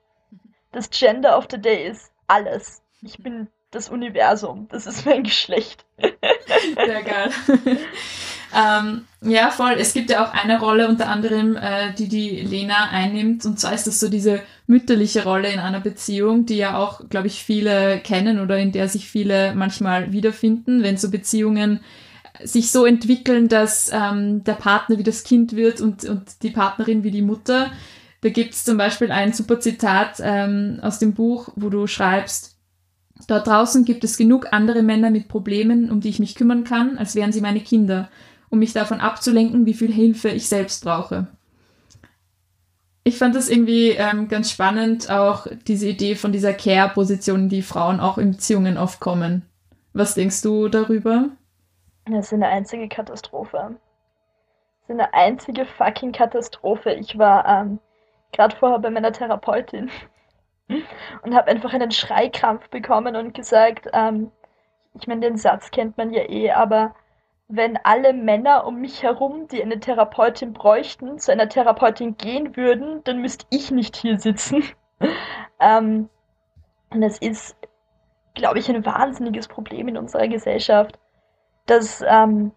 [0.73, 2.83] Das Gender of the Day ist alles.
[3.03, 4.69] Ich bin das Universum.
[4.71, 5.85] Das ist mein Geschlecht.
[5.99, 7.31] Sehr geil.
[8.55, 9.75] ähm, ja, voll.
[9.79, 13.45] Es gibt ja auch eine Rolle unter anderem, äh, die die Lena einnimmt.
[13.45, 17.27] Und zwar ist das so diese mütterliche Rolle in einer Beziehung, die ja auch, glaube
[17.27, 21.81] ich, viele kennen oder in der sich viele manchmal wiederfinden, wenn so Beziehungen
[22.45, 27.05] sich so entwickeln, dass ähm, der Partner wie das Kind wird und, und die Partnerin
[27.05, 27.71] wie die Mutter.
[28.21, 32.57] Da gibt es zum Beispiel ein super Zitat ähm, aus dem Buch, wo du schreibst,
[33.29, 36.99] dort draußen gibt es genug andere Männer mit Problemen, um die ich mich kümmern kann,
[36.99, 38.09] als wären sie meine Kinder,
[38.51, 41.29] um mich davon abzulenken, wie viel Hilfe ich selbst brauche.
[43.05, 48.01] Ich fand das irgendwie ähm, ganz spannend, auch diese Idee von dieser Care-Position, die Frauen
[48.01, 49.43] auch in Beziehungen oft kommen.
[49.93, 51.31] Was denkst du darüber?
[52.09, 53.77] Das ist eine einzige Katastrophe.
[54.81, 56.93] Das ist eine einzige fucking Katastrophe.
[56.93, 57.81] Ich war ähm,
[58.33, 59.91] gerade vorher bei meiner Therapeutin
[61.23, 64.31] und habe einfach einen Schreikrampf bekommen und gesagt, ähm,
[64.95, 66.95] ich meine, den Satz kennt man ja eh, aber
[67.49, 73.03] wenn alle Männer um mich herum, die eine Therapeutin bräuchten, zu einer Therapeutin gehen würden,
[73.05, 74.65] dann müsste ich nicht hier sitzen.
[75.61, 76.09] ähm,
[76.91, 77.57] und das ist,
[78.35, 80.99] glaube ich, ein wahnsinniges Problem in unserer Gesellschaft
[81.67, 82.53] dass, ähm,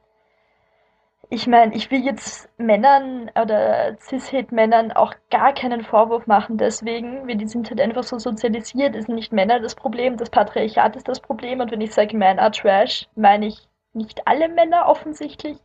[1.29, 7.35] ich meine, ich will jetzt Männern oder Cis-Het-Männern auch gar keinen Vorwurf machen, deswegen, weil
[7.37, 11.19] die sind halt einfach so sozialisiert, ist nicht Männer das Problem, das Patriarchat ist das
[11.19, 15.57] Problem und wenn ich sage Männer Trash, meine ich nicht alle Männer offensichtlich,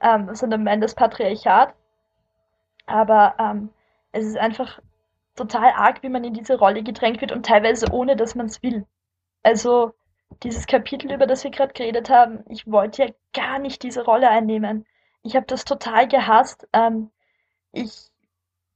[0.00, 1.74] ähm, sondern meine das Patriarchat.
[2.86, 3.70] Aber ähm,
[4.12, 4.80] es ist einfach
[5.36, 8.62] total arg, wie man in diese Rolle gedrängt wird und teilweise ohne, dass man es
[8.62, 8.86] will.
[9.42, 9.92] Also
[10.42, 14.30] dieses Kapitel, über das wir gerade geredet haben, ich wollte ja gar nicht diese Rolle
[14.30, 14.86] einnehmen.
[15.22, 16.66] Ich habe das total gehasst.
[16.72, 17.10] Ähm,
[17.72, 18.10] ich,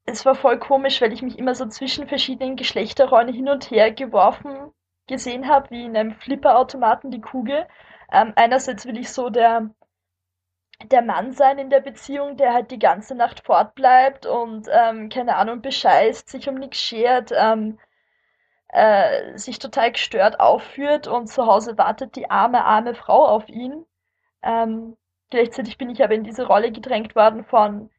[0.07, 3.93] es war voll komisch, weil ich mich immer so zwischen verschiedenen Geschlechterrollen hin und her
[3.93, 4.73] geworfen
[5.07, 7.67] gesehen habe, wie in einem Flipperautomaten die Kugel.
[8.13, 9.71] Ähm, einerseits will ich so der,
[10.91, 15.37] der Mann sein in der Beziehung, der halt die ganze Nacht fortbleibt und, ähm, keine
[15.37, 17.79] Ahnung, bescheißt, sich um nichts schert, ähm,
[18.75, 23.87] äh, sich total gestört aufführt und zu Hause wartet die arme, arme Frau auf ihn.
[24.43, 24.97] Ähm,
[25.31, 27.91] gleichzeitig bin ich aber in diese Rolle gedrängt worden von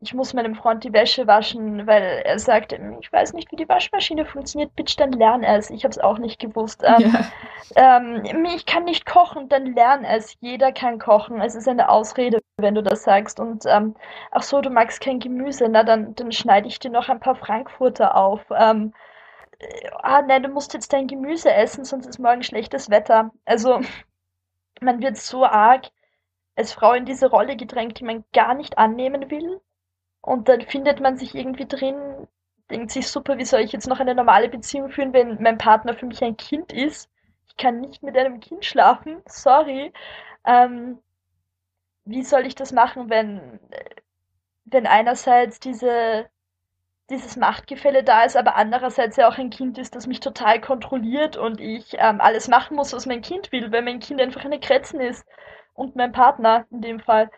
[0.00, 3.68] ich muss meinem Freund die Wäsche waschen, weil er sagt, ich weiß nicht, wie die
[3.68, 5.70] Waschmaschine funktioniert, bitch, dann lern es.
[5.70, 6.82] Ich habe es auch nicht gewusst.
[6.84, 7.12] Ähm,
[7.76, 7.96] ja.
[7.96, 10.36] ähm, ich kann nicht kochen, dann lern es.
[10.40, 11.40] Jeder kann kochen.
[11.40, 13.40] Es ist eine Ausrede, wenn du das sagst.
[13.40, 13.96] Und ähm,
[14.32, 17.36] ach so, du magst kein Gemüse, na dann, dann schneide ich dir noch ein paar
[17.36, 18.42] Frankfurter auf.
[19.58, 23.32] Äh, ah, nein, du musst jetzt dein Gemüse essen, sonst ist morgen schlechtes Wetter.
[23.44, 23.80] Also
[24.80, 25.86] man wird so arg
[26.56, 29.60] als Frau in diese Rolle gedrängt, die man gar nicht annehmen will
[30.22, 32.28] und dann findet man sich irgendwie drin,
[32.70, 35.94] denkt sich, super, wie soll ich jetzt noch eine normale Beziehung führen, wenn mein Partner
[35.94, 37.10] für mich ein Kind ist?
[37.48, 39.92] Ich kann nicht mit einem Kind schlafen, sorry.
[40.46, 40.98] Ähm,
[42.04, 43.60] wie soll ich das machen, wenn,
[44.64, 46.28] wenn einerseits diese,
[47.10, 51.36] dieses Machtgefälle da ist, aber andererseits ja auch ein Kind ist, das mich total kontrolliert
[51.36, 54.60] und ich ähm, alles machen muss, was mein Kind will, weil mein Kind einfach eine
[54.60, 55.26] Kretzen ist
[55.74, 57.30] und mein Partner in dem Fall.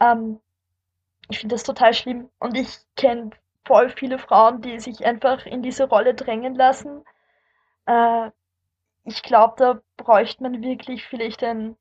[0.00, 0.40] Ähm,
[1.28, 2.30] ich finde das total schlimm.
[2.38, 3.30] Und ich kenne
[3.64, 7.04] voll viele Frauen, die sich einfach in diese Rolle drängen lassen.
[7.86, 8.30] Äh,
[9.04, 11.76] ich glaube, da bräuchte man wirklich vielleicht ein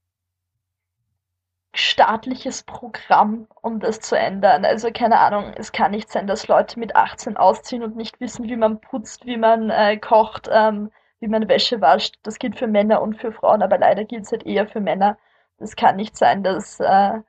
[1.75, 4.65] staatliches Programm, um das zu ändern.
[4.65, 8.45] Also keine Ahnung, es kann nicht sein, dass Leute mit 18 ausziehen und nicht wissen,
[8.45, 12.15] wie man putzt, wie man äh, kocht, ähm, wie man Wäsche wascht.
[12.23, 15.17] Das gilt für Männer und für Frauen, aber leider gilt es halt eher für Männer.
[15.57, 17.19] Es kann nicht sein, dass äh,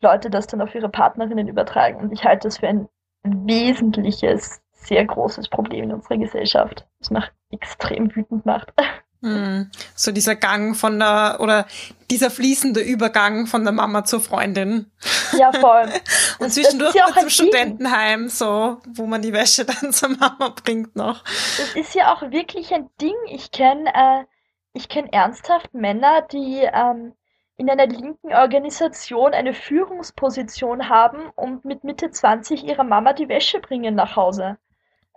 [0.00, 1.98] Leute das dann auf ihre Partnerinnen übertragen.
[1.98, 2.88] Und ich halte das für ein
[3.24, 8.72] wesentliches, sehr großes Problem in unserer Gesellschaft, das mich extrem wütend macht.
[9.20, 9.70] Hm.
[9.94, 11.66] So dieser Gang von der, oder
[12.10, 14.90] dieser fließende Übergang von der Mama zur Freundin.
[15.36, 15.84] Ja, voll.
[16.38, 20.54] Und das, zwischendurch das ja zum Studentenheim, so, wo man die Wäsche dann zur Mama
[20.64, 21.24] bringt noch.
[21.24, 23.16] Das ist ja auch wirklich ein Ding.
[23.30, 24.24] Ich kenne, äh,
[24.72, 27.14] ich kenne ernsthaft Männer, die ähm,
[27.56, 33.58] in einer linken Organisation eine Führungsposition haben und mit Mitte 20 ihrer Mama die Wäsche
[33.58, 34.58] bringen nach Hause.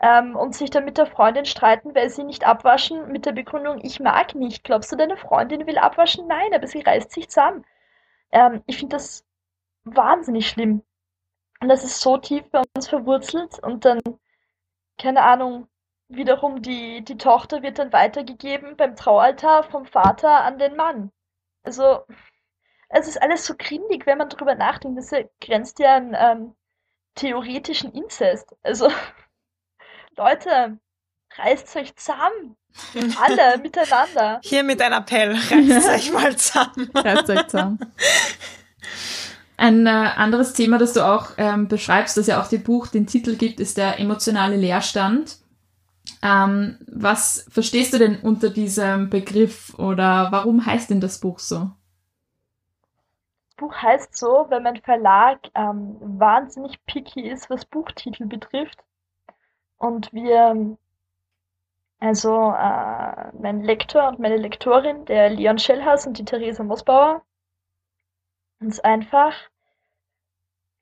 [0.01, 3.79] Ähm, und sich dann mit der Freundin streiten, weil sie nicht abwaschen, mit der Begründung,
[3.83, 4.63] ich mag nicht.
[4.63, 6.27] Glaubst du, deine Freundin will abwaschen?
[6.27, 7.65] Nein, aber sie reißt sich zusammen.
[8.31, 9.25] Ähm, ich finde das
[9.85, 10.83] wahnsinnig schlimm.
[11.61, 14.01] Und das ist so tief bei uns verwurzelt und dann,
[14.97, 15.67] keine Ahnung,
[16.07, 21.11] wiederum die, die Tochter wird dann weitergegeben beim Traualtar vom Vater an den Mann.
[21.63, 22.01] Also,
[22.89, 24.97] es ist alles so grindig, wenn man drüber nachdenkt.
[24.99, 25.11] Das
[25.41, 26.55] grenzt ja an ähm,
[27.15, 28.55] theoretischen Inzest.
[28.63, 28.89] Also,
[30.21, 30.77] Leute,
[31.35, 32.55] reißt euch zusammen.
[33.19, 34.39] Alle miteinander.
[34.43, 36.91] Hier mit ein Appell, reißt euch mal zusammen.
[36.93, 37.79] reißt euch zusammen.
[39.57, 43.07] Ein äh, anderes Thema, das du auch ähm, beschreibst, das ja auch dem Buch den
[43.07, 45.37] Titel gibt, ist der emotionale Leerstand.
[46.21, 51.71] Ähm, was verstehst du denn unter diesem Begriff oder warum heißt denn das Buch so?
[53.57, 58.79] Buch heißt so, wenn mein Verlag ähm, wahnsinnig picky ist, was Buchtitel betrifft.
[59.81, 60.77] Und wir,
[61.99, 67.23] also äh, mein Lektor und meine Lektorin, der Leon Schellhaus und die Theresa Mosbauer,
[68.59, 69.33] uns einfach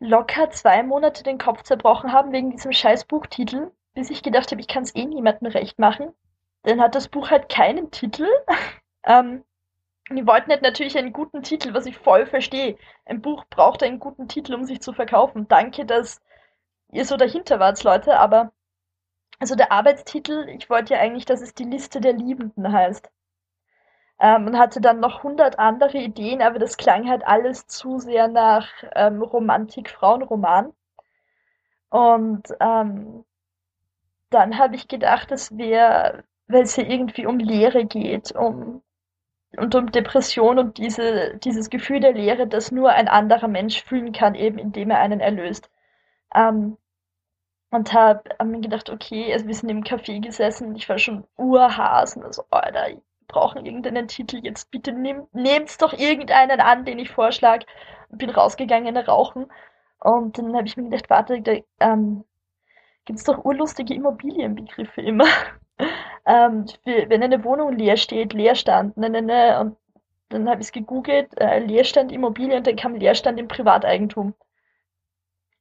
[0.01, 4.59] locker zwei Monate den Kopf zerbrochen haben wegen diesem scheiß Buchtitel, bis ich gedacht habe,
[4.59, 6.13] ich kann es eh niemandem recht machen.
[6.63, 8.27] Dann hat das Buch halt keinen Titel.
[9.05, 9.45] ähm,
[10.09, 12.77] die wollten halt natürlich einen guten Titel, was ich voll verstehe.
[13.05, 15.47] Ein Buch braucht einen guten Titel, um sich zu verkaufen.
[15.47, 16.21] Danke, dass
[16.91, 18.51] ihr so dahinter wart, Leute, aber
[19.39, 23.09] also der Arbeitstitel, ich wollte ja eigentlich, dass es die Liste der Liebenden heißt.
[24.21, 28.27] Ähm, und hatte dann noch hundert andere Ideen, aber das klang halt alles zu sehr
[28.27, 30.73] nach ähm, Romantik-Frauenroman.
[31.89, 33.25] Und ähm,
[34.29, 38.83] dann habe ich gedacht, es wäre, weil es ja irgendwie um Lehre geht, um
[39.57, 44.11] und um Depression und diese, dieses Gefühl der Leere, das nur ein anderer Mensch fühlen
[44.11, 45.69] kann, eben indem er einen erlöst.
[46.35, 46.77] Ähm,
[47.71, 51.25] und habe hab mir gedacht, okay, also wir sind im Café gesessen, ich war schon
[51.37, 56.99] urhasen, also, Alter, wir brauchen irgendeinen Titel, jetzt bitte nehm, nehmt doch irgendeinen an, den
[56.99, 57.65] ich vorschlage.
[58.09, 59.47] Und bin rausgegangen rauchen.
[59.99, 62.23] Und dann habe ich mir gedacht, warte, da, ähm,
[63.05, 65.25] gibt es doch urlustige Immobilienbegriffe immer.
[66.25, 69.77] ähm, für, wenn eine Wohnung leer steht, Leerstand, ne, ne, ne, und
[70.29, 74.33] dann habe ich es gegoogelt, äh, Leerstand Immobilien, und dann kam Leerstand im Privateigentum.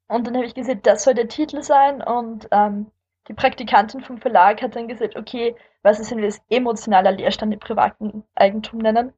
[0.09, 2.91] Und dann habe ich gesehen, das soll der Titel sein und ähm,
[3.29, 7.53] die Praktikantin vom Verlag hat dann gesagt, okay, was ist, wenn wir es emotionaler Leerstand
[7.53, 9.13] im privaten Eigentum nennen?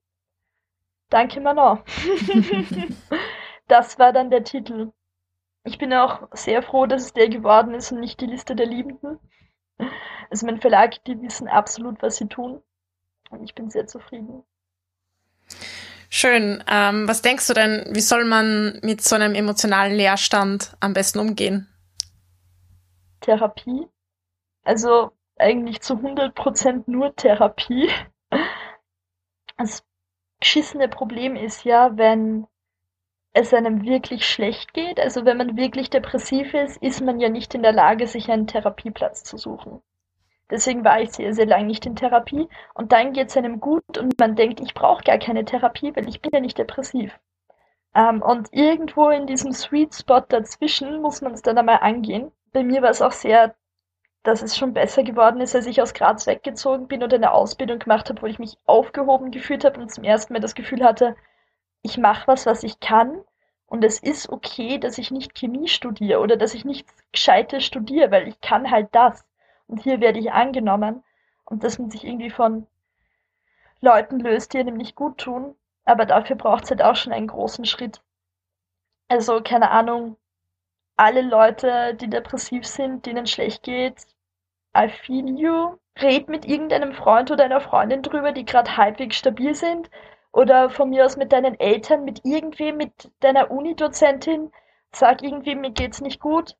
[1.08, 1.80] Danke, Manon.
[3.68, 4.92] das war dann der Titel.
[5.64, 8.66] Ich bin auch sehr froh, dass es der geworden ist und nicht die Liste der
[8.66, 9.18] Liebenden.
[10.30, 12.62] Also mein Verlag, die wissen absolut, was sie tun.
[13.30, 14.42] Und ich bin sehr zufrieden.
[16.12, 16.62] Schön.
[16.68, 21.20] Ähm, was denkst du denn, wie soll man mit so einem emotionalen Leerstand am besten
[21.20, 21.68] umgehen?
[23.20, 23.86] Therapie.
[24.64, 27.88] Also eigentlich zu 100% nur Therapie.
[29.56, 29.84] Das
[30.40, 32.46] geschissene Problem ist ja, wenn
[33.32, 37.54] es einem wirklich schlecht geht, also wenn man wirklich depressiv ist, ist man ja nicht
[37.54, 39.80] in der Lage, sich einen Therapieplatz zu suchen.
[40.50, 42.48] Deswegen war ich sehr, sehr lange nicht in Therapie.
[42.74, 46.08] Und dann geht es einem gut und man denkt, ich brauche gar keine Therapie, weil
[46.08, 47.18] ich bin ja nicht depressiv.
[47.94, 52.32] Ähm, und irgendwo in diesem Sweet Spot dazwischen muss man es dann einmal angehen.
[52.52, 53.54] Bei mir war es auch sehr,
[54.22, 57.78] dass es schon besser geworden ist, als ich aus Graz weggezogen bin und eine Ausbildung
[57.78, 61.16] gemacht habe, wo ich mich aufgehoben gefühlt habe und zum ersten Mal das Gefühl hatte,
[61.82, 63.22] ich mache was, was ich kann.
[63.66, 68.10] Und es ist okay, dass ich nicht Chemie studiere oder dass ich nichts Gescheites studiere,
[68.10, 69.24] weil ich kann halt das.
[69.70, 71.04] Und hier werde ich angenommen.
[71.44, 72.66] Und dass man sich irgendwie von
[73.80, 75.54] Leuten löst, die einem nicht gut tun.
[75.84, 78.02] Aber dafür braucht es halt auch schon einen großen Schritt.
[79.08, 80.16] Also, keine Ahnung,
[80.96, 84.06] alle Leute, die depressiv sind, denen schlecht geht,
[84.76, 85.76] I feel you.
[86.00, 89.90] Red mit irgendeinem Freund oder einer Freundin drüber, die gerade halbwegs stabil sind
[90.32, 94.52] oder von mir aus mit deinen Eltern, mit irgendwem, mit deiner Unidozentin,
[94.92, 96.56] sag irgendwie, mir geht's nicht gut.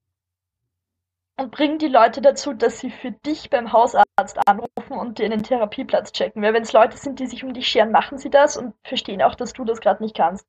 [1.40, 5.42] Und bring die Leute dazu, dass sie für dich beim Hausarzt anrufen und dir einen
[5.42, 6.42] Therapieplatz checken.
[6.42, 9.22] Weil wenn es Leute sind, die sich um dich scheren, machen sie das und verstehen
[9.22, 10.46] auch, dass du das gerade nicht kannst.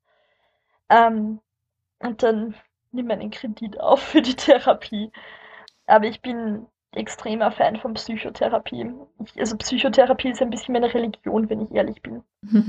[0.89, 1.39] Ähm,
[1.99, 2.56] und dann
[2.91, 5.13] nimm einen Kredit auf für die Therapie.
[5.88, 8.91] Aber ich bin extremer Fan von Psychotherapie.
[9.23, 12.21] Ich, also Psychotherapie ist ein bisschen meine Religion, wenn ich ehrlich bin.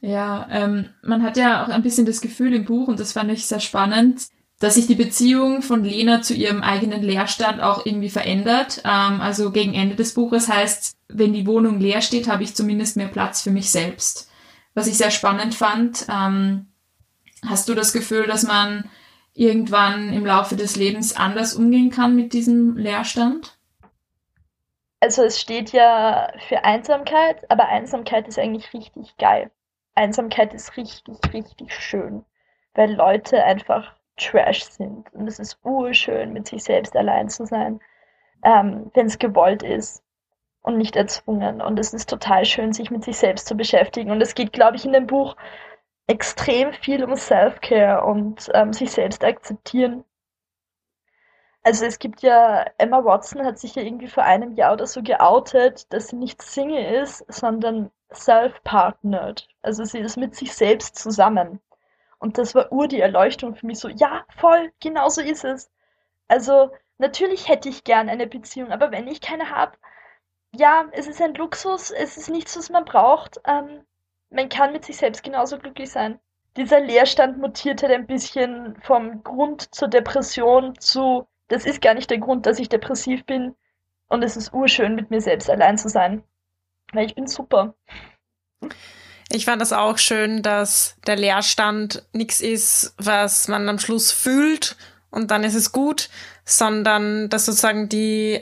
[0.00, 3.30] ja, ähm, man hat ja auch ein bisschen das Gefühl im Buch, und das fand
[3.30, 8.08] ich sehr spannend, dass sich die Beziehung von Lena zu ihrem eigenen Leerstand auch irgendwie
[8.08, 8.82] verändert.
[8.84, 12.96] Ähm, also gegen Ende des Buches heißt, wenn die Wohnung leer steht, habe ich zumindest
[12.96, 14.30] mehr Platz für mich selbst.
[14.74, 16.06] Was ich sehr spannend fand.
[16.10, 16.66] Ähm,
[17.46, 18.88] hast du das Gefühl, dass man
[19.34, 23.58] irgendwann im Laufe des Lebens anders umgehen kann mit diesem Leerstand?
[25.00, 29.50] Also es steht ja für Einsamkeit, aber Einsamkeit ist eigentlich richtig geil.
[29.94, 32.24] Einsamkeit ist richtig, richtig schön,
[32.74, 35.12] weil Leute einfach Trash sind.
[35.14, 37.80] Und es ist urschön, mit sich selbst allein zu sein,
[38.44, 40.02] ähm, wenn es gewollt ist
[40.62, 41.60] und nicht erzwungen.
[41.60, 44.10] Und es ist total schön, sich mit sich selbst zu beschäftigen.
[44.10, 45.36] Und es geht, glaube ich, in dem Buch
[46.06, 50.04] extrem viel um Self-Care und ähm, sich selbst akzeptieren.
[51.62, 55.02] Also es gibt ja, Emma Watson hat sich ja irgendwie vor einem Jahr oder so
[55.02, 59.48] geoutet, dass sie nicht Single ist, sondern self-partnered.
[59.62, 61.60] Also sie ist mit sich selbst zusammen.
[62.18, 65.70] Und das war ur die Erleuchtung für mich so, ja, voll, genau so ist es.
[66.28, 69.76] Also natürlich hätte ich gern eine Beziehung, aber wenn ich keine habe,
[70.54, 73.40] ja, es ist ein Luxus, es ist nichts, was man braucht.
[73.46, 73.84] Ähm,
[74.30, 76.18] man kann mit sich selbst genauso glücklich sein.
[76.56, 82.10] Dieser Leerstand mutiert halt ein bisschen vom Grund zur Depression zu, das ist gar nicht
[82.10, 83.54] der Grund, dass ich depressiv bin.
[84.08, 86.22] Und es ist urschön, mit mir selbst allein zu sein.
[86.92, 87.74] Weil ich bin super.
[89.32, 94.76] Ich fand das auch schön, dass der Leerstand nichts ist, was man am Schluss fühlt
[95.10, 96.08] und dann ist es gut,
[96.44, 98.40] sondern dass sozusagen die,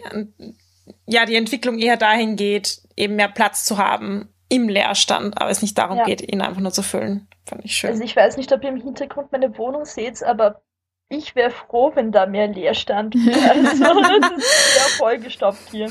[1.06, 5.62] ja, die Entwicklung eher dahin geht, eben mehr Platz zu haben im Leerstand, aber es
[5.62, 6.04] nicht darum ja.
[6.04, 7.26] geht, ihn einfach nur zu füllen.
[7.46, 7.90] Fand ich schön.
[7.90, 10.62] Also ich weiß nicht, ob ihr im Hintergrund meine Wohnung seht, aber
[11.08, 13.50] ich wäre froh, wenn da mehr Leerstand wäre.
[13.50, 15.90] Also das ist sehr vollgestopft hier.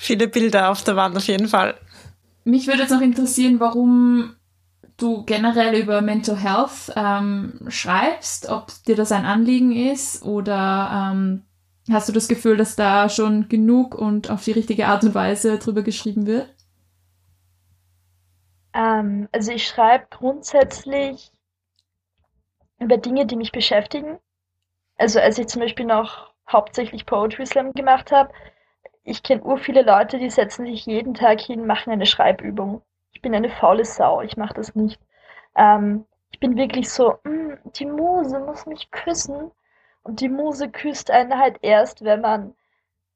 [0.00, 1.74] Viele Bilder auf der Wand auf jeden Fall.
[2.46, 4.36] Mich würde jetzt noch interessieren, warum
[4.96, 11.42] du generell über Mental Health ähm, schreibst, ob dir das ein Anliegen ist oder ähm,
[11.90, 15.58] hast du das Gefühl, dass da schon genug und auf die richtige Art und Weise
[15.58, 16.48] drüber geschrieben wird?
[18.74, 21.32] Ähm, also ich schreibe grundsätzlich
[22.78, 24.20] über Dinge, die mich beschäftigen.
[24.98, 28.32] Also als ich zum Beispiel noch hauptsächlich Poetry Slam gemacht habe,
[29.06, 32.82] ich kenne ur viele Leute, die setzen sich jeden Tag hin, machen eine Schreibübung.
[33.12, 35.00] Ich bin eine faule Sau, ich mache das nicht.
[35.56, 39.52] Ähm, ich bin wirklich so, mm, die Muse muss mich küssen.
[40.02, 42.54] Und die Muse küsst einen halt erst, wenn man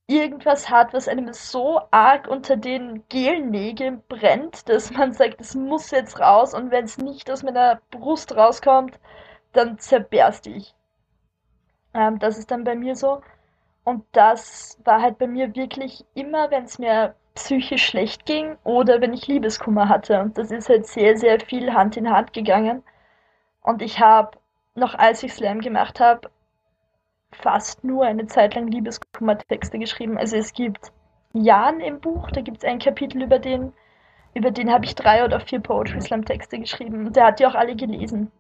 [0.07, 5.91] irgendwas hat, was einem so arg unter den Gelnägeln brennt, dass man sagt, es muss
[5.91, 8.99] jetzt raus und wenn es nicht aus meiner Brust rauskommt,
[9.53, 10.74] dann zerberste ich.
[11.95, 13.22] Ähm, das ist dann bei mir so.
[13.85, 19.01] Und das war halt bei mir wirklich immer, wenn es mir psychisch schlecht ging oder
[19.01, 20.20] wenn ich Liebeskummer hatte.
[20.20, 22.83] Und das ist halt sehr, sehr viel Hand in Hand gegangen.
[23.62, 24.39] Und ich habe,
[24.74, 26.31] noch als ich Slam gemacht habe,
[27.33, 30.18] fast nur eine Zeit lang Liebeskummertexte geschrieben.
[30.18, 30.93] Also es gibt
[31.33, 33.72] Jan im Buch, da gibt es ein Kapitel über den,
[34.35, 37.07] über den habe ich drei oder vier Poetry Slam Texte geschrieben.
[37.07, 38.31] Und der hat die auch alle gelesen.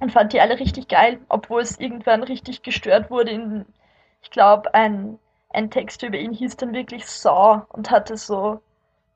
[0.00, 3.30] Und fand die alle richtig geil, obwohl es irgendwann richtig gestört wurde.
[3.30, 3.66] In,
[4.22, 5.18] ich glaube, ein,
[5.50, 8.60] ein Text über ihn hieß dann wirklich Saw und hatte so,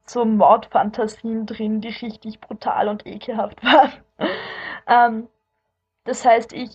[0.07, 3.93] so Mordfantasien drin, die richtig brutal und ekelhaft waren.
[4.87, 5.29] ähm,
[6.05, 6.71] das heißt, ich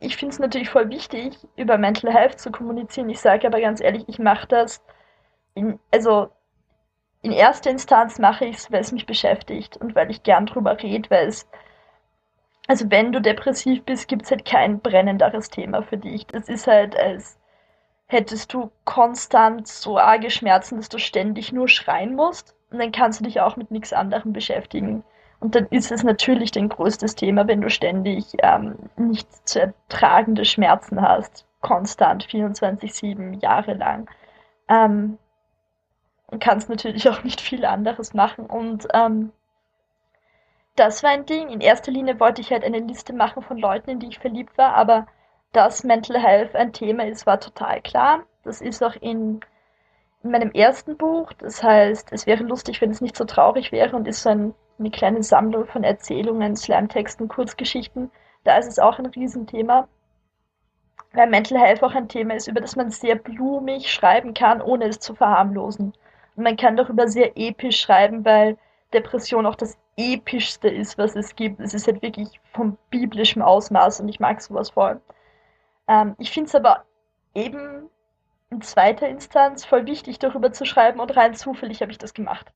[0.00, 3.10] ich finde es natürlich voll wichtig, über Mental Health zu kommunizieren.
[3.10, 4.82] Ich sage aber ganz ehrlich, ich mache das
[5.54, 6.30] in, also
[7.22, 10.82] in erster Instanz mache ich es, weil es mich beschäftigt und weil ich gern drüber
[10.82, 11.48] rede, weil es,
[12.68, 16.26] also wenn du depressiv bist, gibt es halt kein brennenderes Thema für dich.
[16.26, 17.39] Das ist halt, als
[18.10, 23.20] hättest du konstant so arge Schmerzen, dass du ständig nur schreien musst und dann kannst
[23.20, 25.04] du dich auch mit nichts anderem beschäftigen.
[25.38, 30.44] Und dann ist es natürlich dein größtes Thema, wenn du ständig ähm, nicht zu ertragende
[30.44, 34.10] Schmerzen hast, konstant 24-7 Jahre lang.
[34.68, 35.18] Ähm,
[36.26, 38.46] und kannst natürlich auch nicht viel anderes machen.
[38.46, 39.32] Und ähm,
[40.74, 41.48] das war ein Ding.
[41.48, 44.58] In erster Linie wollte ich halt eine Liste machen von Leuten, in die ich verliebt
[44.58, 45.06] war, aber
[45.52, 48.24] dass Mental Health ein Thema ist, war total klar.
[48.44, 49.40] Das ist auch in,
[50.22, 51.32] in meinem ersten Buch.
[51.34, 54.54] Das heißt, es wäre lustig, wenn es nicht so traurig wäre und ist so ein
[54.80, 58.10] eine kleine Sammlung von Erzählungen, Slamtexten, Kurzgeschichten.
[58.44, 59.86] Da ist es auch ein Riesenthema.
[61.12, 64.86] Weil Mental Health auch ein Thema ist, über das man sehr blumig schreiben kann, ohne
[64.86, 65.92] es zu verharmlosen.
[66.36, 68.56] Und man kann darüber sehr episch schreiben, weil
[68.92, 71.60] Depression auch das epischste ist, was es gibt.
[71.60, 75.00] Es ist halt wirklich vom biblischen Ausmaß und ich mag sowas voll.
[75.90, 76.84] Ähm, ich finde es aber
[77.34, 77.90] eben
[78.50, 82.52] in zweiter Instanz voll wichtig, darüber zu schreiben und rein zufällig habe ich das gemacht.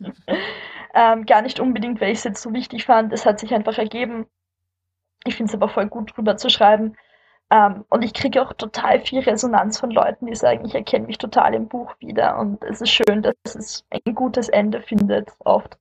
[0.94, 3.12] ähm, gar nicht unbedingt, weil ich es jetzt so wichtig fand.
[3.12, 4.26] Es hat sich einfach ergeben.
[5.24, 6.96] Ich finde es aber voll gut, drüber zu schreiben.
[7.50, 11.18] Ähm, und ich kriege auch total viel Resonanz von Leuten, die sagen, ich erkenne mich
[11.18, 12.38] total im Buch wieder.
[12.38, 15.78] Und es ist schön, dass es ein gutes Ende findet, oft.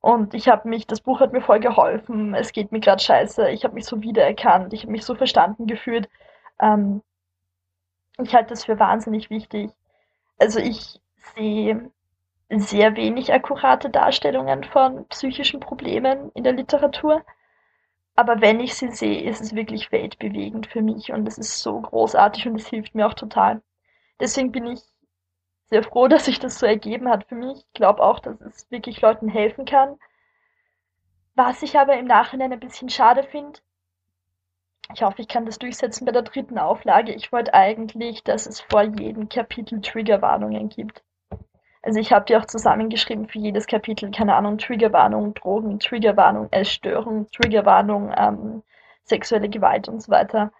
[0.00, 2.34] Und ich habe mich, das Buch hat mir voll geholfen.
[2.34, 3.50] Es geht mir gerade scheiße.
[3.50, 4.72] Ich habe mich so wiedererkannt.
[4.72, 6.08] Ich habe mich so verstanden gefühlt.
[6.60, 7.02] Ähm,
[8.18, 9.70] ich halte das für wahnsinnig wichtig.
[10.38, 11.00] Also ich
[11.36, 11.90] sehe
[12.50, 17.24] sehr wenig akkurate Darstellungen von psychischen Problemen in der Literatur.
[18.16, 21.80] Aber wenn ich sie sehe, ist es wirklich weltbewegend für mich und es ist so
[21.80, 23.62] großartig und es hilft mir auch total.
[24.20, 24.80] Deswegen bin ich
[25.66, 27.58] sehr froh, dass sich das so ergeben hat für mich.
[27.58, 29.98] Ich glaube auch, dass es wirklich Leuten helfen kann.
[31.34, 33.60] Was ich aber im Nachhinein ein bisschen schade finde,
[34.94, 37.12] ich hoffe, ich kann das durchsetzen bei der dritten Auflage.
[37.12, 41.02] Ich wollte eigentlich, dass es vor jedem Kapitel Triggerwarnungen gibt.
[41.82, 47.28] Also ich habe die auch zusammengeschrieben für jedes Kapitel, keine Ahnung, Triggerwarnung, Drogen, Triggerwarnung, Essstörung,
[47.30, 48.62] Triggerwarnung, ähm,
[49.04, 50.52] sexuelle Gewalt und so weiter,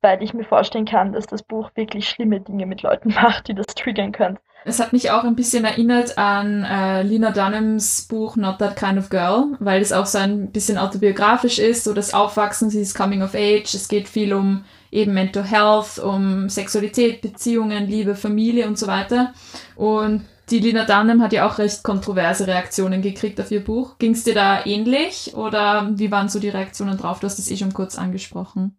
[0.00, 3.54] weil ich mir vorstellen kann, dass das Buch wirklich schlimme Dinge mit Leuten macht, die
[3.54, 4.38] das triggern können.
[4.68, 8.98] Es hat mich auch ein bisschen erinnert an äh, Lena Dunhams Buch Not That Kind
[8.98, 12.96] of Girl, weil es auch so ein bisschen autobiografisch ist, so das Aufwachsen, sie ist
[12.96, 18.66] Coming of Age, es geht viel um eben Mental Health, um Sexualität, Beziehungen, Liebe, Familie
[18.66, 19.34] und so weiter.
[19.76, 23.98] Und die Lena Dunham hat ja auch recht kontroverse Reaktionen gekriegt auf ihr Buch.
[23.98, 27.20] Ging es dir da ähnlich oder wie waren so die Reaktionen drauf?
[27.20, 28.76] Du hast es eh schon kurz angesprochen.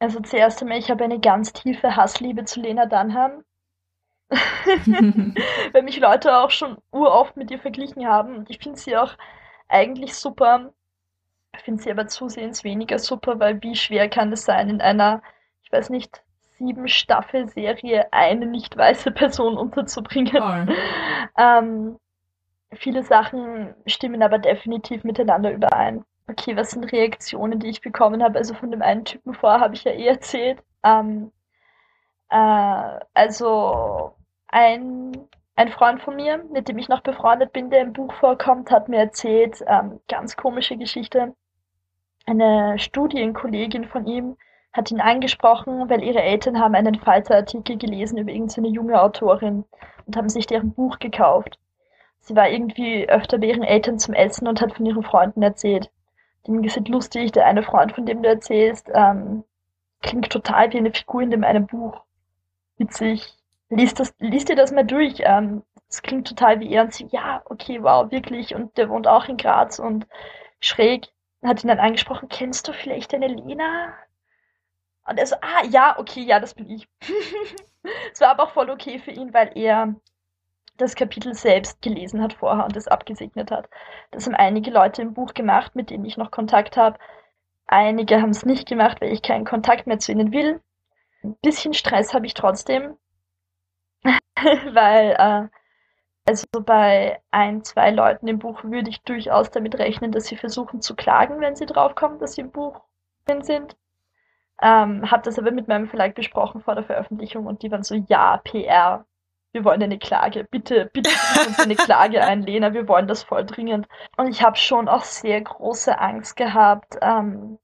[0.00, 3.44] Also zuerst einmal, ich habe eine ganz tiefe Hassliebe zu Lena Dunham.
[5.72, 8.36] Weil mich Leute auch schon uroft mit ihr verglichen haben.
[8.36, 9.12] Und ich finde sie auch
[9.68, 10.72] eigentlich super.
[11.54, 15.22] Ich finde sie aber zusehends weniger super, weil wie schwer kann es sein, in einer,
[15.62, 16.22] ich weiß nicht,
[16.58, 20.70] sieben Staffel Serie eine nicht weiße Person unterzubringen.
[21.38, 21.98] ähm,
[22.72, 26.04] viele Sachen stimmen aber definitiv miteinander überein.
[26.28, 28.38] Okay, was sind Reaktionen, die ich bekommen habe?
[28.38, 30.62] Also von dem einen Typen vor habe ich ja eh erzählt.
[30.84, 31.32] Ähm,
[32.30, 34.14] äh, also
[34.48, 35.12] ein,
[35.56, 38.88] ein Freund von mir, mit dem ich noch befreundet bin, der im Buch vorkommt, hat
[38.88, 41.34] mir erzählt, ähm, ganz komische Geschichte.
[42.26, 44.36] Eine Studienkollegin von ihm
[44.72, 49.64] hat ihn angesprochen, weil ihre Eltern haben einen Falter-Artikel gelesen über irgendeine junge Autorin
[50.06, 51.58] und haben sich deren Buch gekauft.
[52.20, 55.90] Sie war irgendwie öfter bei ihren Eltern zum Essen und hat von ihren Freunden erzählt.
[56.46, 59.44] Die gesagt, lustig, der eine Freund, von dem du erzählst, ähm,
[60.02, 62.02] klingt total wie eine Figur in dem einen Buch.
[62.76, 63.37] Witzig.
[63.70, 65.20] Lies, das, lies dir das mal durch.
[65.20, 68.54] Ähm, das klingt total wie er und sie, ja, okay, wow, wirklich.
[68.54, 70.06] Und der wohnt auch in Graz und
[70.60, 71.08] schräg.
[71.42, 73.94] Hat ihn dann angesprochen, kennst du vielleicht eine Lena?
[75.06, 76.88] Und er so, ah, ja, okay, ja, das bin ich.
[78.12, 79.94] Es war aber auch voll okay für ihn, weil er
[80.76, 83.68] das Kapitel selbst gelesen hat vorher und es abgesegnet hat.
[84.10, 86.98] Das haben einige Leute im Buch gemacht, mit denen ich noch Kontakt habe.
[87.66, 90.60] Einige haben es nicht gemacht, weil ich keinen Kontakt mehr zu ihnen will.
[91.22, 92.96] Ein bisschen Stress habe ich trotzdem,
[94.74, 95.48] weil äh,
[96.28, 100.82] also bei ein, zwei Leuten im Buch würde ich durchaus damit rechnen, dass sie versuchen
[100.82, 102.82] zu klagen, wenn sie draufkommen, dass sie im Buch
[103.26, 103.76] drin sind.
[104.60, 107.94] Ähm, habe das aber mit meinem Verlag besprochen vor der Veröffentlichung und die waren so,
[107.94, 109.06] ja, PR,
[109.52, 111.10] wir wollen eine Klage, bitte, bitte
[111.46, 113.86] uns eine Klage ein, Lena, wir wollen das voll dringend.
[114.16, 117.58] Und ich habe schon auch sehr große Angst gehabt, ähm,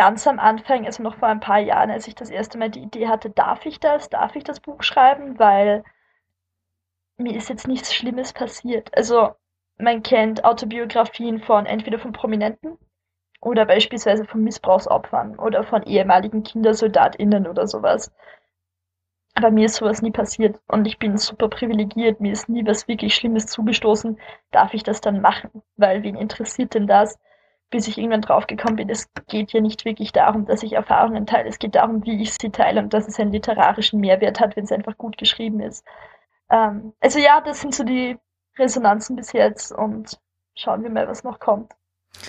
[0.00, 2.80] ganz am Anfang, also noch vor ein paar Jahren, als ich das erste Mal die
[2.80, 5.84] Idee hatte, darf ich das, darf ich das Buch schreiben, weil
[7.18, 8.96] mir ist jetzt nichts Schlimmes passiert.
[8.96, 9.34] Also
[9.76, 12.78] man kennt Autobiografien von entweder von Prominenten
[13.42, 18.10] oder beispielsweise von Missbrauchsopfern oder von ehemaligen KindersoldatInnen oder sowas.
[19.34, 22.88] Aber mir ist sowas nie passiert und ich bin super privilegiert, mir ist nie was
[22.88, 24.18] wirklich Schlimmes zugestoßen.
[24.50, 25.50] Darf ich das dann machen?
[25.76, 27.18] Weil wen interessiert denn das?
[27.70, 31.48] Bis ich irgendwann draufgekommen bin, es geht ja nicht wirklich darum, dass ich Erfahrungen teile,
[31.48, 34.64] es geht darum, wie ich sie teile und dass es einen literarischen Mehrwert hat, wenn
[34.64, 35.84] es einfach gut geschrieben ist.
[36.50, 38.18] Ähm, also ja, das sind so die
[38.58, 40.18] Resonanzen bis jetzt und
[40.54, 41.72] schauen wir mal, was noch kommt.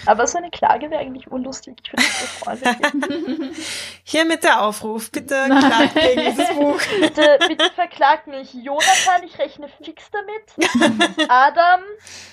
[0.06, 1.78] Aber so eine Klage wäre eigentlich unlustig.
[1.84, 3.56] Ich würde mich so freuen.
[4.04, 6.80] Hier mit der Aufruf, bitte klagt gegen dieses Buch.
[7.00, 8.54] Bitte, bitte verklag mich.
[8.54, 11.28] Jonathan, ich rechne fix damit.
[11.30, 11.82] Adam,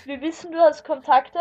[0.05, 1.41] wir wissen, du hast Kontakte.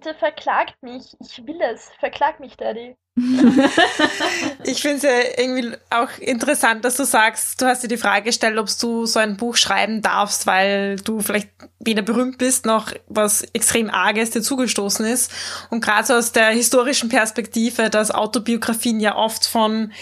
[0.00, 1.14] Bitte verklagt mich.
[1.20, 1.90] Ich will es.
[2.00, 2.96] Verklag mich, Daddy.
[4.64, 8.26] ich finde es ja irgendwie auch interessant, dass du sagst, du hast dir die Frage
[8.26, 12.92] gestellt, ob du so ein Buch schreiben darfst, weil du vielleicht weder berühmt bist, noch
[13.08, 15.32] was extrem Arges dir zugestoßen ist.
[15.70, 19.92] Und gerade so aus der historischen Perspektive, dass Autobiografien ja oft von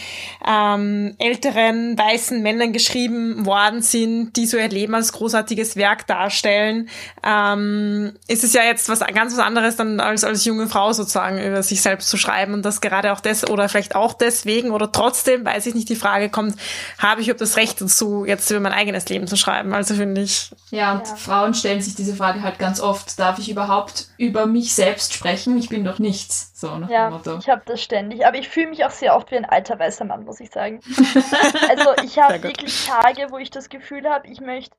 [0.47, 6.89] ähm, älteren weißen Männern geschrieben worden sind, die so ihr Leben als großartiges Werk darstellen,
[7.25, 11.39] ähm, ist es ja jetzt was ganz was anderes dann als als junge Frau sozusagen
[11.39, 14.93] über sich selbst zu schreiben und das gerade auch das oder vielleicht auch deswegen oder
[14.93, 16.57] trotzdem, weiß ich nicht, die Frage kommt,
[16.99, 19.73] habe ich überhaupt das Recht dazu, jetzt über mein eigenes Leben zu schreiben?
[19.73, 20.51] Also finde ich.
[20.71, 21.17] Ja, und ja.
[21.17, 25.59] Frauen stellen sich diese Frage halt ganz oft, darf ich überhaupt über mich selbst sprechen?
[25.59, 26.53] Ich bin doch nichts.
[26.55, 27.39] So nach ja, dem Motto.
[27.39, 30.05] Ich habe das ständig, aber ich fühle mich auch sehr oft wie ein alter weißer
[30.05, 30.81] Mann, muss ich sagen.
[31.69, 34.77] also ich habe wirklich Tage, wo ich das Gefühl habe, ich möchte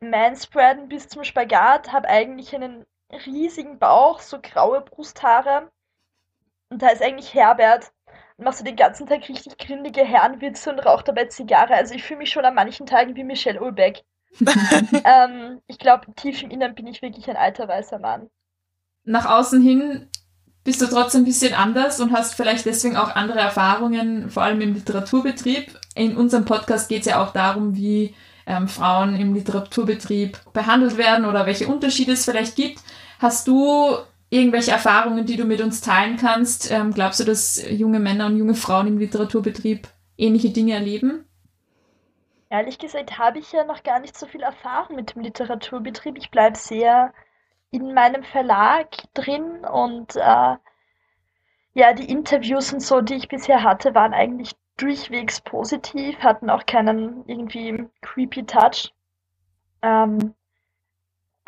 [0.00, 2.86] manspreaden bis zum Spagat, habe eigentlich einen
[3.26, 5.70] riesigen Bauch, so graue Brusthaare
[6.70, 7.92] und da ist eigentlich Herbert
[8.36, 11.74] und machst du den ganzen Tag richtig grindige Herrenwitze und raucht dabei Zigarre.
[11.74, 14.04] Also ich fühle mich schon an manchen Tagen wie Michelle Ulbeck.
[14.40, 18.30] ähm, ich glaube, tief im Innern bin ich wirklich ein alter weißer Mann.
[19.04, 20.08] Nach außen hin
[20.62, 24.60] bist du trotzdem ein bisschen anders und hast vielleicht deswegen auch andere Erfahrungen, vor allem
[24.60, 25.76] im Literaturbetrieb.
[25.96, 28.14] In unserem Podcast geht es ja auch darum, wie
[28.50, 32.80] ähm, Frauen im Literaturbetrieb behandelt werden oder welche Unterschiede es vielleicht gibt.
[33.20, 33.96] Hast du
[34.28, 36.70] irgendwelche Erfahrungen, die du mit uns teilen kannst?
[36.70, 39.88] Ähm, glaubst du, dass junge Männer und junge Frauen im Literaturbetrieb
[40.18, 41.24] ähnliche Dinge erleben?
[42.48, 46.18] Ehrlich gesagt habe ich ja noch gar nicht so viel Erfahrung mit dem Literaturbetrieb.
[46.18, 47.12] Ich bleibe sehr
[47.70, 50.56] in meinem Verlag drin und äh,
[51.74, 56.64] ja, die Interviews und so, die ich bisher hatte, waren eigentlich durchwegs positiv, hatten auch
[56.66, 58.92] keinen irgendwie creepy Touch.
[59.82, 60.34] Ähm,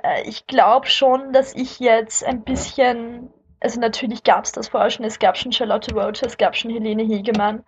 [0.03, 3.31] äh, ich glaube schon, dass ich jetzt ein bisschen,
[3.61, 6.71] also natürlich gab es das vorher schon, es gab schon Charlotte Roach, es gab schon
[6.71, 7.65] Helene Hegemann.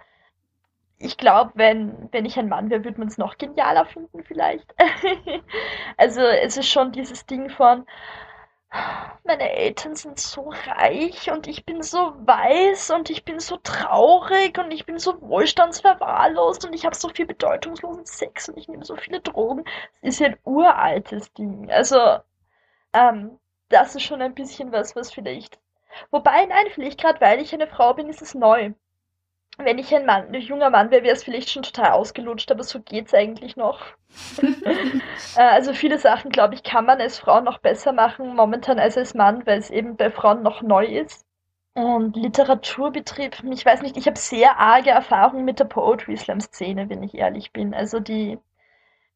[0.98, 4.72] Ich glaube, wenn, wenn ich ein Mann wäre, würde man es noch genialer finden vielleicht.
[5.96, 7.84] also es ist schon dieses Ding von,
[9.24, 14.58] meine Eltern sind so reich und ich bin so weiß und ich bin so traurig
[14.58, 18.84] und ich bin so wohlstandsverwahrlost und ich habe so viel bedeutungslosen Sex und ich nehme
[18.84, 19.64] so viele Drogen.
[20.02, 21.70] Das ist ja ein uraltes Ding.
[21.70, 22.18] Also,
[22.92, 25.58] ähm, das ist schon ein bisschen was, was vielleicht.
[26.10, 28.72] Wobei, nein, vielleicht gerade weil ich eine Frau bin, ist es neu
[29.58, 32.64] wenn ich ein Mann, ein junger Mann wäre, wäre es vielleicht schon total ausgelutscht, aber
[32.64, 33.80] so geht's eigentlich noch.
[35.36, 38.96] Äh, also viele Sachen, glaube ich, kann man als Frau noch besser machen, momentan als
[38.96, 41.26] als Mann, weil es eben bei Frauen noch neu ist.
[41.74, 46.88] Und Literaturbetrieb, ich weiß nicht, ich habe sehr arge Erfahrungen mit der Poetry Slam Szene,
[46.88, 47.74] wenn ich ehrlich bin.
[47.74, 48.38] Also die,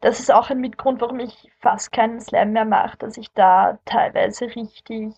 [0.01, 3.78] das ist auch ein Mitgrund, warum ich fast keinen Slam mehr mache, dass ich da
[3.84, 5.14] teilweise richtig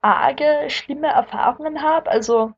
[0.00, 2.10] arge, schlimme Erfahrungen habe.
[2.10, 2.52] Also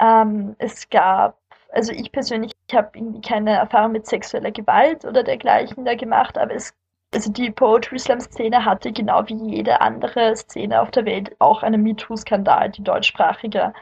[0.00, 1.38] ähm, es gab,
[1.70, 6.54] also ich persönlich habe irgendwie keine Erfahrung mit sexueller Gewalt oder dergleichen da gemacht, aber
[6.54, 6.74] es
[7.14, 11.62] also die Poetry Slam Szene hatte genau wie jede andere Szene auf der Welt auch
[11.62, 13.72] einen MeToo-Skandal, die deutschsprachige.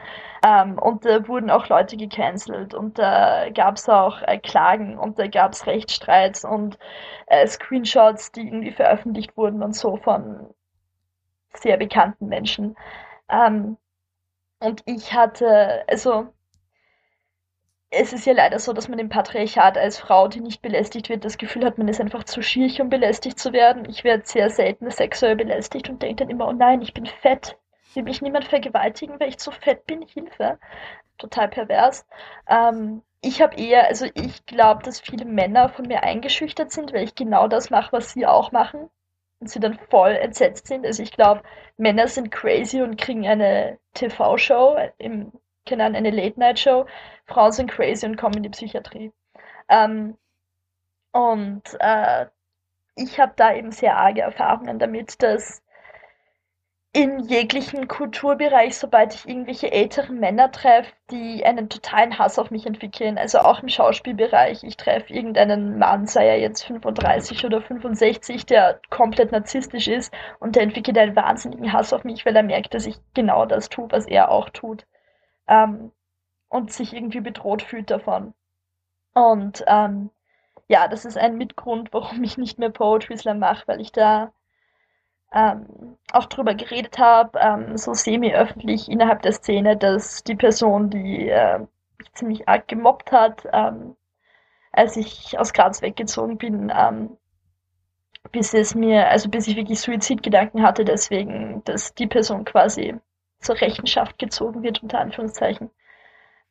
[0.45, 5.17] Ähm, und da wurden auch Leute gecancelt und da gab es auch äh, Klagen und
[5.17, 6.77] da gab es Rechtsstreits und
[7.27, 10.53] äh, Screenshots, die irgendwie veröffentlicht wurden und so von
[11.55, 12.75] sehr bekannten Menschen.
[13.29, 13.77] Ähm,
[14.63, 16.27] und ich hatte, also
[17.91, 21.23] es ist ja leider so, dass man im Patriarchat als Frau, die nicht belästigt wird,
[21.25, 23.87] das Gefühl hat, man ist einfach zu schierch, um belästigt zu werden.
[23.89, 27.57] Ich werde sehr selten sexuell belästigt und denke dann immer, oh nein, ich bin fett.
[27.93, 30.01] Will mich niemand vergewaltigen, weil ich zu fett bin?
[30.01, 30.57] Hilfe.
[31.19, 32.05] Total pervers.
[32.47, 37.03] Ähm, ich habe eher, also ich glaube, dass viele Männer von mir eingeschüchtert sind, weil
[37.03, 38.89] ich genau das mache, was sie auch machen.
[39.47, 40.85] Sie dann voll entsetzt sind.
[40.85, 41.43] Also ich glaube,
[41.77, 45.31] Männer sind crazy und kriegen eine TV-Show im
[45.69, 46.85] Ahnung, eine Late-Night-Show.
[47.25, 49.11] Frauen sind crazy und kommen in die Psychiatrie.
[49.69, 50.17] Ähm,
[51.11, 52.27] und äh,
[52.95, 55.63] ich habe da eben sehr arge Erfahrungen damit, dass
[56.95, 62.67] in jeglichen Kulturbereich, sobald ich irgendwelche älteren Männer treffe, die einen totalen Hass auf mich
[62.67, 68.45] entwickeln, also auch im Schauspielbereich, ich treffe irgendeinen Mann, sei er jetzt 35 oder 65,
[68.45, 72.75] der komplett narzisstisch ist und der entwickelt einen wahnsinnigen Hass auf mich, weil er merkt,
[72.75, 74.85] dass ich genau das tue, was er auch tut
[75.47, 75.91] ähm,
[76.47, 78.35] und sich irgendwie bedroht fühlt davon.
[79.15, 80.11] Und ähm,
[80.67, 84.31] ja, das ist ein Mitgrund, warum ich nicht mehr Poetry Slam mache, weil ich da
[85.33, 91.29] ähm, auch drüber geredet habe, ähm, so semi-öffentlich innerhalb der Szene, dass die Person, die
[91.29, 91.59] äh,
[91.97, 93.95] mich ziemlich arg gemobbt hat, ähm,
[94.71, 97.17] als ich aus Graz weggezogen bin, ähm,
[98.31, 102.95] bis es mir, also bis ich wirklich Suizidgedanken hatte, deswegen, dass die Person quasi
[103.39, 105.69] zur Rechenschaft gezogen wird, unter Anführungszeichen.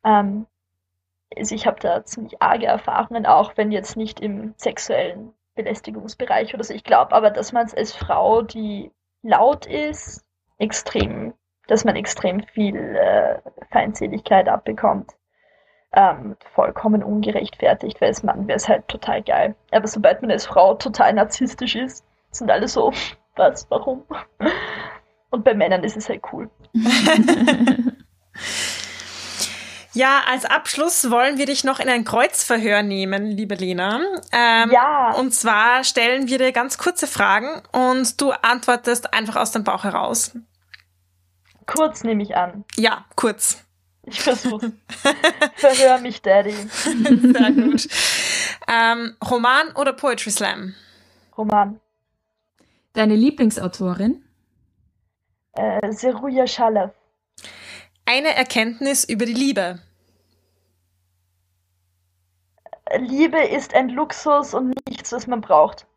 [0.03, 0.45] Ähm,
[1.35, 6.63] also ich habe da ziemlich arge Erfahrungen, auch wenn jetzt nicht im sexuellen Belästigungsbereich oder
[6.63, 6.73] so.
[6.73, 8.91] Ich glaube aber, dass man es als Frau, die
[9.21, 10.23] laut ist,
[10.57, 11.33] extrem,
[11.67, 13.39] dass man extrem viel äh,
[13.71, 15.11] Feindseligkeit abbekommt.
[15.95, 19.55] Ähm, vollkommen ungerechtfertigt, weil als Mann wäre es halt total geil.
[19.71, 22.91] Aber sobald man als Frau total narzisstisch ist, sind alle so,
[23.35, 24.03] was, warum?
[25.29, 26.49] Und bei Männern ist es halt cool.
[29.93, 33.99] Ja, als Abschluss wollen wir dich noch in ein Kreuzverhör nehmen, liebe Lena.
[34.31, 35.13] Ähm, ja.
[35.13, 39.83] Und zwar stellen wir dir ganz kurze Fragen und du antwortest einfach aus dem Bauch
[39.83, 40.35] heraus.
[41.67, 42.65] Kurz nehme ich an.
[42.75, 43.63] Ja, kurz.
[44.05, 44.73] Ich versuche.
[45.55, 46.51] Verhör mich, Daddy.
[46.71, 47.87] Sehr gut.
[48.67, 50.73] Ähm, Roman oder Poetry Slam?
[51.37, 51.79] Roman.
[52.93, 54.23] Deine Lieblingsautorin?
[55.53, 56.91] Äh, Seruja Shalev.
[58.05, 59.79] Eine Erkenntnis über die Liebe.
[62.97, 65.87] Liebe ist ein Luxus und nichts, was man braucht.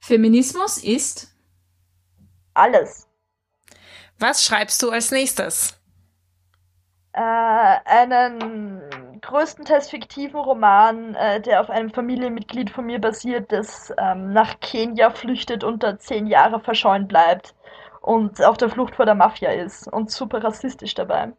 [0.00, 1.32] Feminismus ist
[2.54, 3.06] alles.
[4.18, 5.78] Was schreibst du als nächstes?
[7.12, 14.32] Äh, einen größtenteils fiktiven Roman, äh, der auf einem Familienmitglied von mir basiert, das ähm,
[14.32, 17.54] nach Kenia flüchtet und da zehn Jahre verschollen bleibt
[18.04, 21.32] und auf der Flucht vor der Mafia ist und super rassistisch dabei.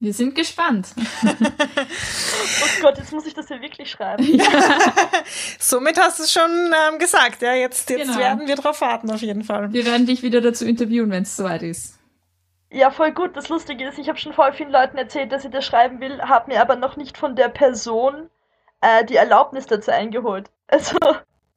[0.00, 0.94] Wir sind gespannt.
[1.26, 4.24] oh Gott, jetzt muss ich das ja wirklich schreiben.
[4.24, 4.46] Ja.
[5.58, 7.52] Somit hast du es schon ähm, gesagt, ja.
[7.52, 8.16] Jetzt, jetzt genau.
[8.18, 9.72] werden wir drauf warten, auf jeden Fall.
[9.72, 11.98] Wir werden dich wieder dazu interviewen, wenn es soweit ist.
[12.70, 13.36] Ja, voll gut.
[13.36, 16.22] Das Lustige ist, ich habe schon voll vielen Leuten erzählt, dass ich das schreiben will,
[16.22, 18.30] habe mir aber noch nicht von der Person
[18.80, 20.48] äh, die Erlaubnis dazu eingeholt.
[20.68, 20.96] Also.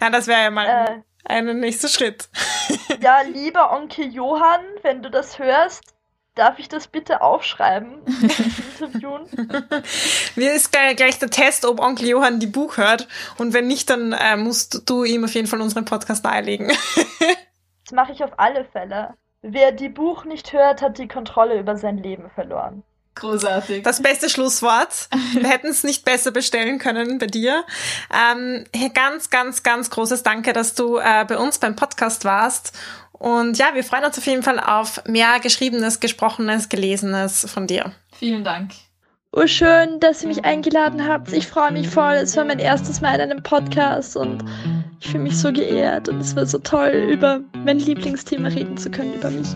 [0.00, 0.66] Na, das wäre ja mal.
[0.66, 2.28] Äh, einen nächsten Schritt.
[3.00, 5.94] ja, lieber Onkel Johann, wenn du das hörst,
[6.34, 8.02] darf ich das bitte aufschreiben?
[8.82, 9.28] interviewen?
[10.36, 13.08] Mir ist gleich der Test, ob Onkel Johann die Buch hört.
[13.38, 16.68] Und wenn nicht, dann äh, musst du ihm auf jeden Fall unseren Podcast nahelegen.
[16.68, 19.14] das mache ich auf alle Fälle.
[19.42, 22.84] Wer die Buch nicht hört, hat die Kontrolle über sein Leben verloren.
[23.14, 23.82] Großartig.
[23.82, 25.08] Das beste Schlusswort.
[25.34, 27.64] Wir hätten es nicht besser bestellen können bei dir.
[28.12, 32.72] Ähm, ganz, ganz, ganz großes Danke, dass du äh, bei uns beim Podcast warst.
[33.12, 37.92] Und ja, wir freuen uns auf jeden Fall auf mehr geschriebenes, gesprochenes, gelesenes von dir.
[38.18, 38.72] Vielen Dank.
[39.34, 41.32] Oh, schön, dass ihr mich eingeladen habt.
[41.32, 42.12] Ich freue mich voll.
[42.16, 44.44] Es war mein erstes Mal in einem Podcast und
[45.00, 48.90] ich fühle mich so geehrt und es war so toll, über mein Lieblingsthema reden zu
[48.90, 49.48] können, über mich.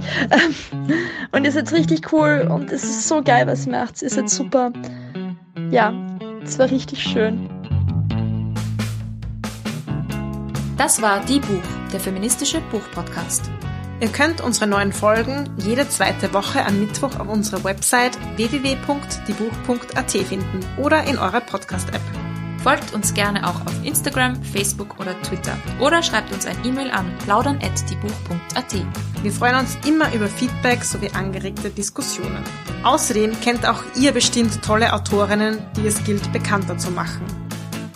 [1.32, 4.00] Und ihr seid richtig cool und es ist so geil, was ihr macht.
[4.00, 4.72] Ihr seid super.
[5.70, 5.92] Ja,
[6.42, 7.50] es war richtig schön.
[10.78, 13.50] Das war Die Buch der feministische Buchpodcast.
[13.98, 20.60] Ihr könnt unsere neuen Folgen jede zweite Woche am Mittwoch auf unserer Website www.diebuch.at finden
[20.76, 22.02] oder in eurer Podcast-App.
[22.62, 27.10] Folgt uns gerne auch auf Instagram, Facebook oder Twitter oder schreibt uns ein E-Mail an
[27.24, 28.74] plaudern@diebuch.at.
[29.22, 32.44] Wir freuen uns immer über Feedback sowie angeregte Diskussionen.
[32.82, 37.24] Außerdem kennt auch ihr bestimmt tolle Autorinnen, die es gilt bekannter zu machen.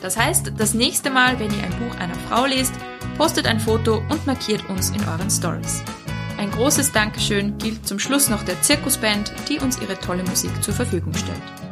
[0.01, 2.73] Das heißt, das nächste Mal, wenn ihr ein Buch einer Frau lest,
[3.21, 5.83] postet ein Foto und markiert uns in euren Stories.
[6.39, 10.73] Ein großes Dankeschön gilt zum Schluss noch der Zirkusband, die uns ihre tolle Musik zur
[10.73, 11.70] Verfügung stellt.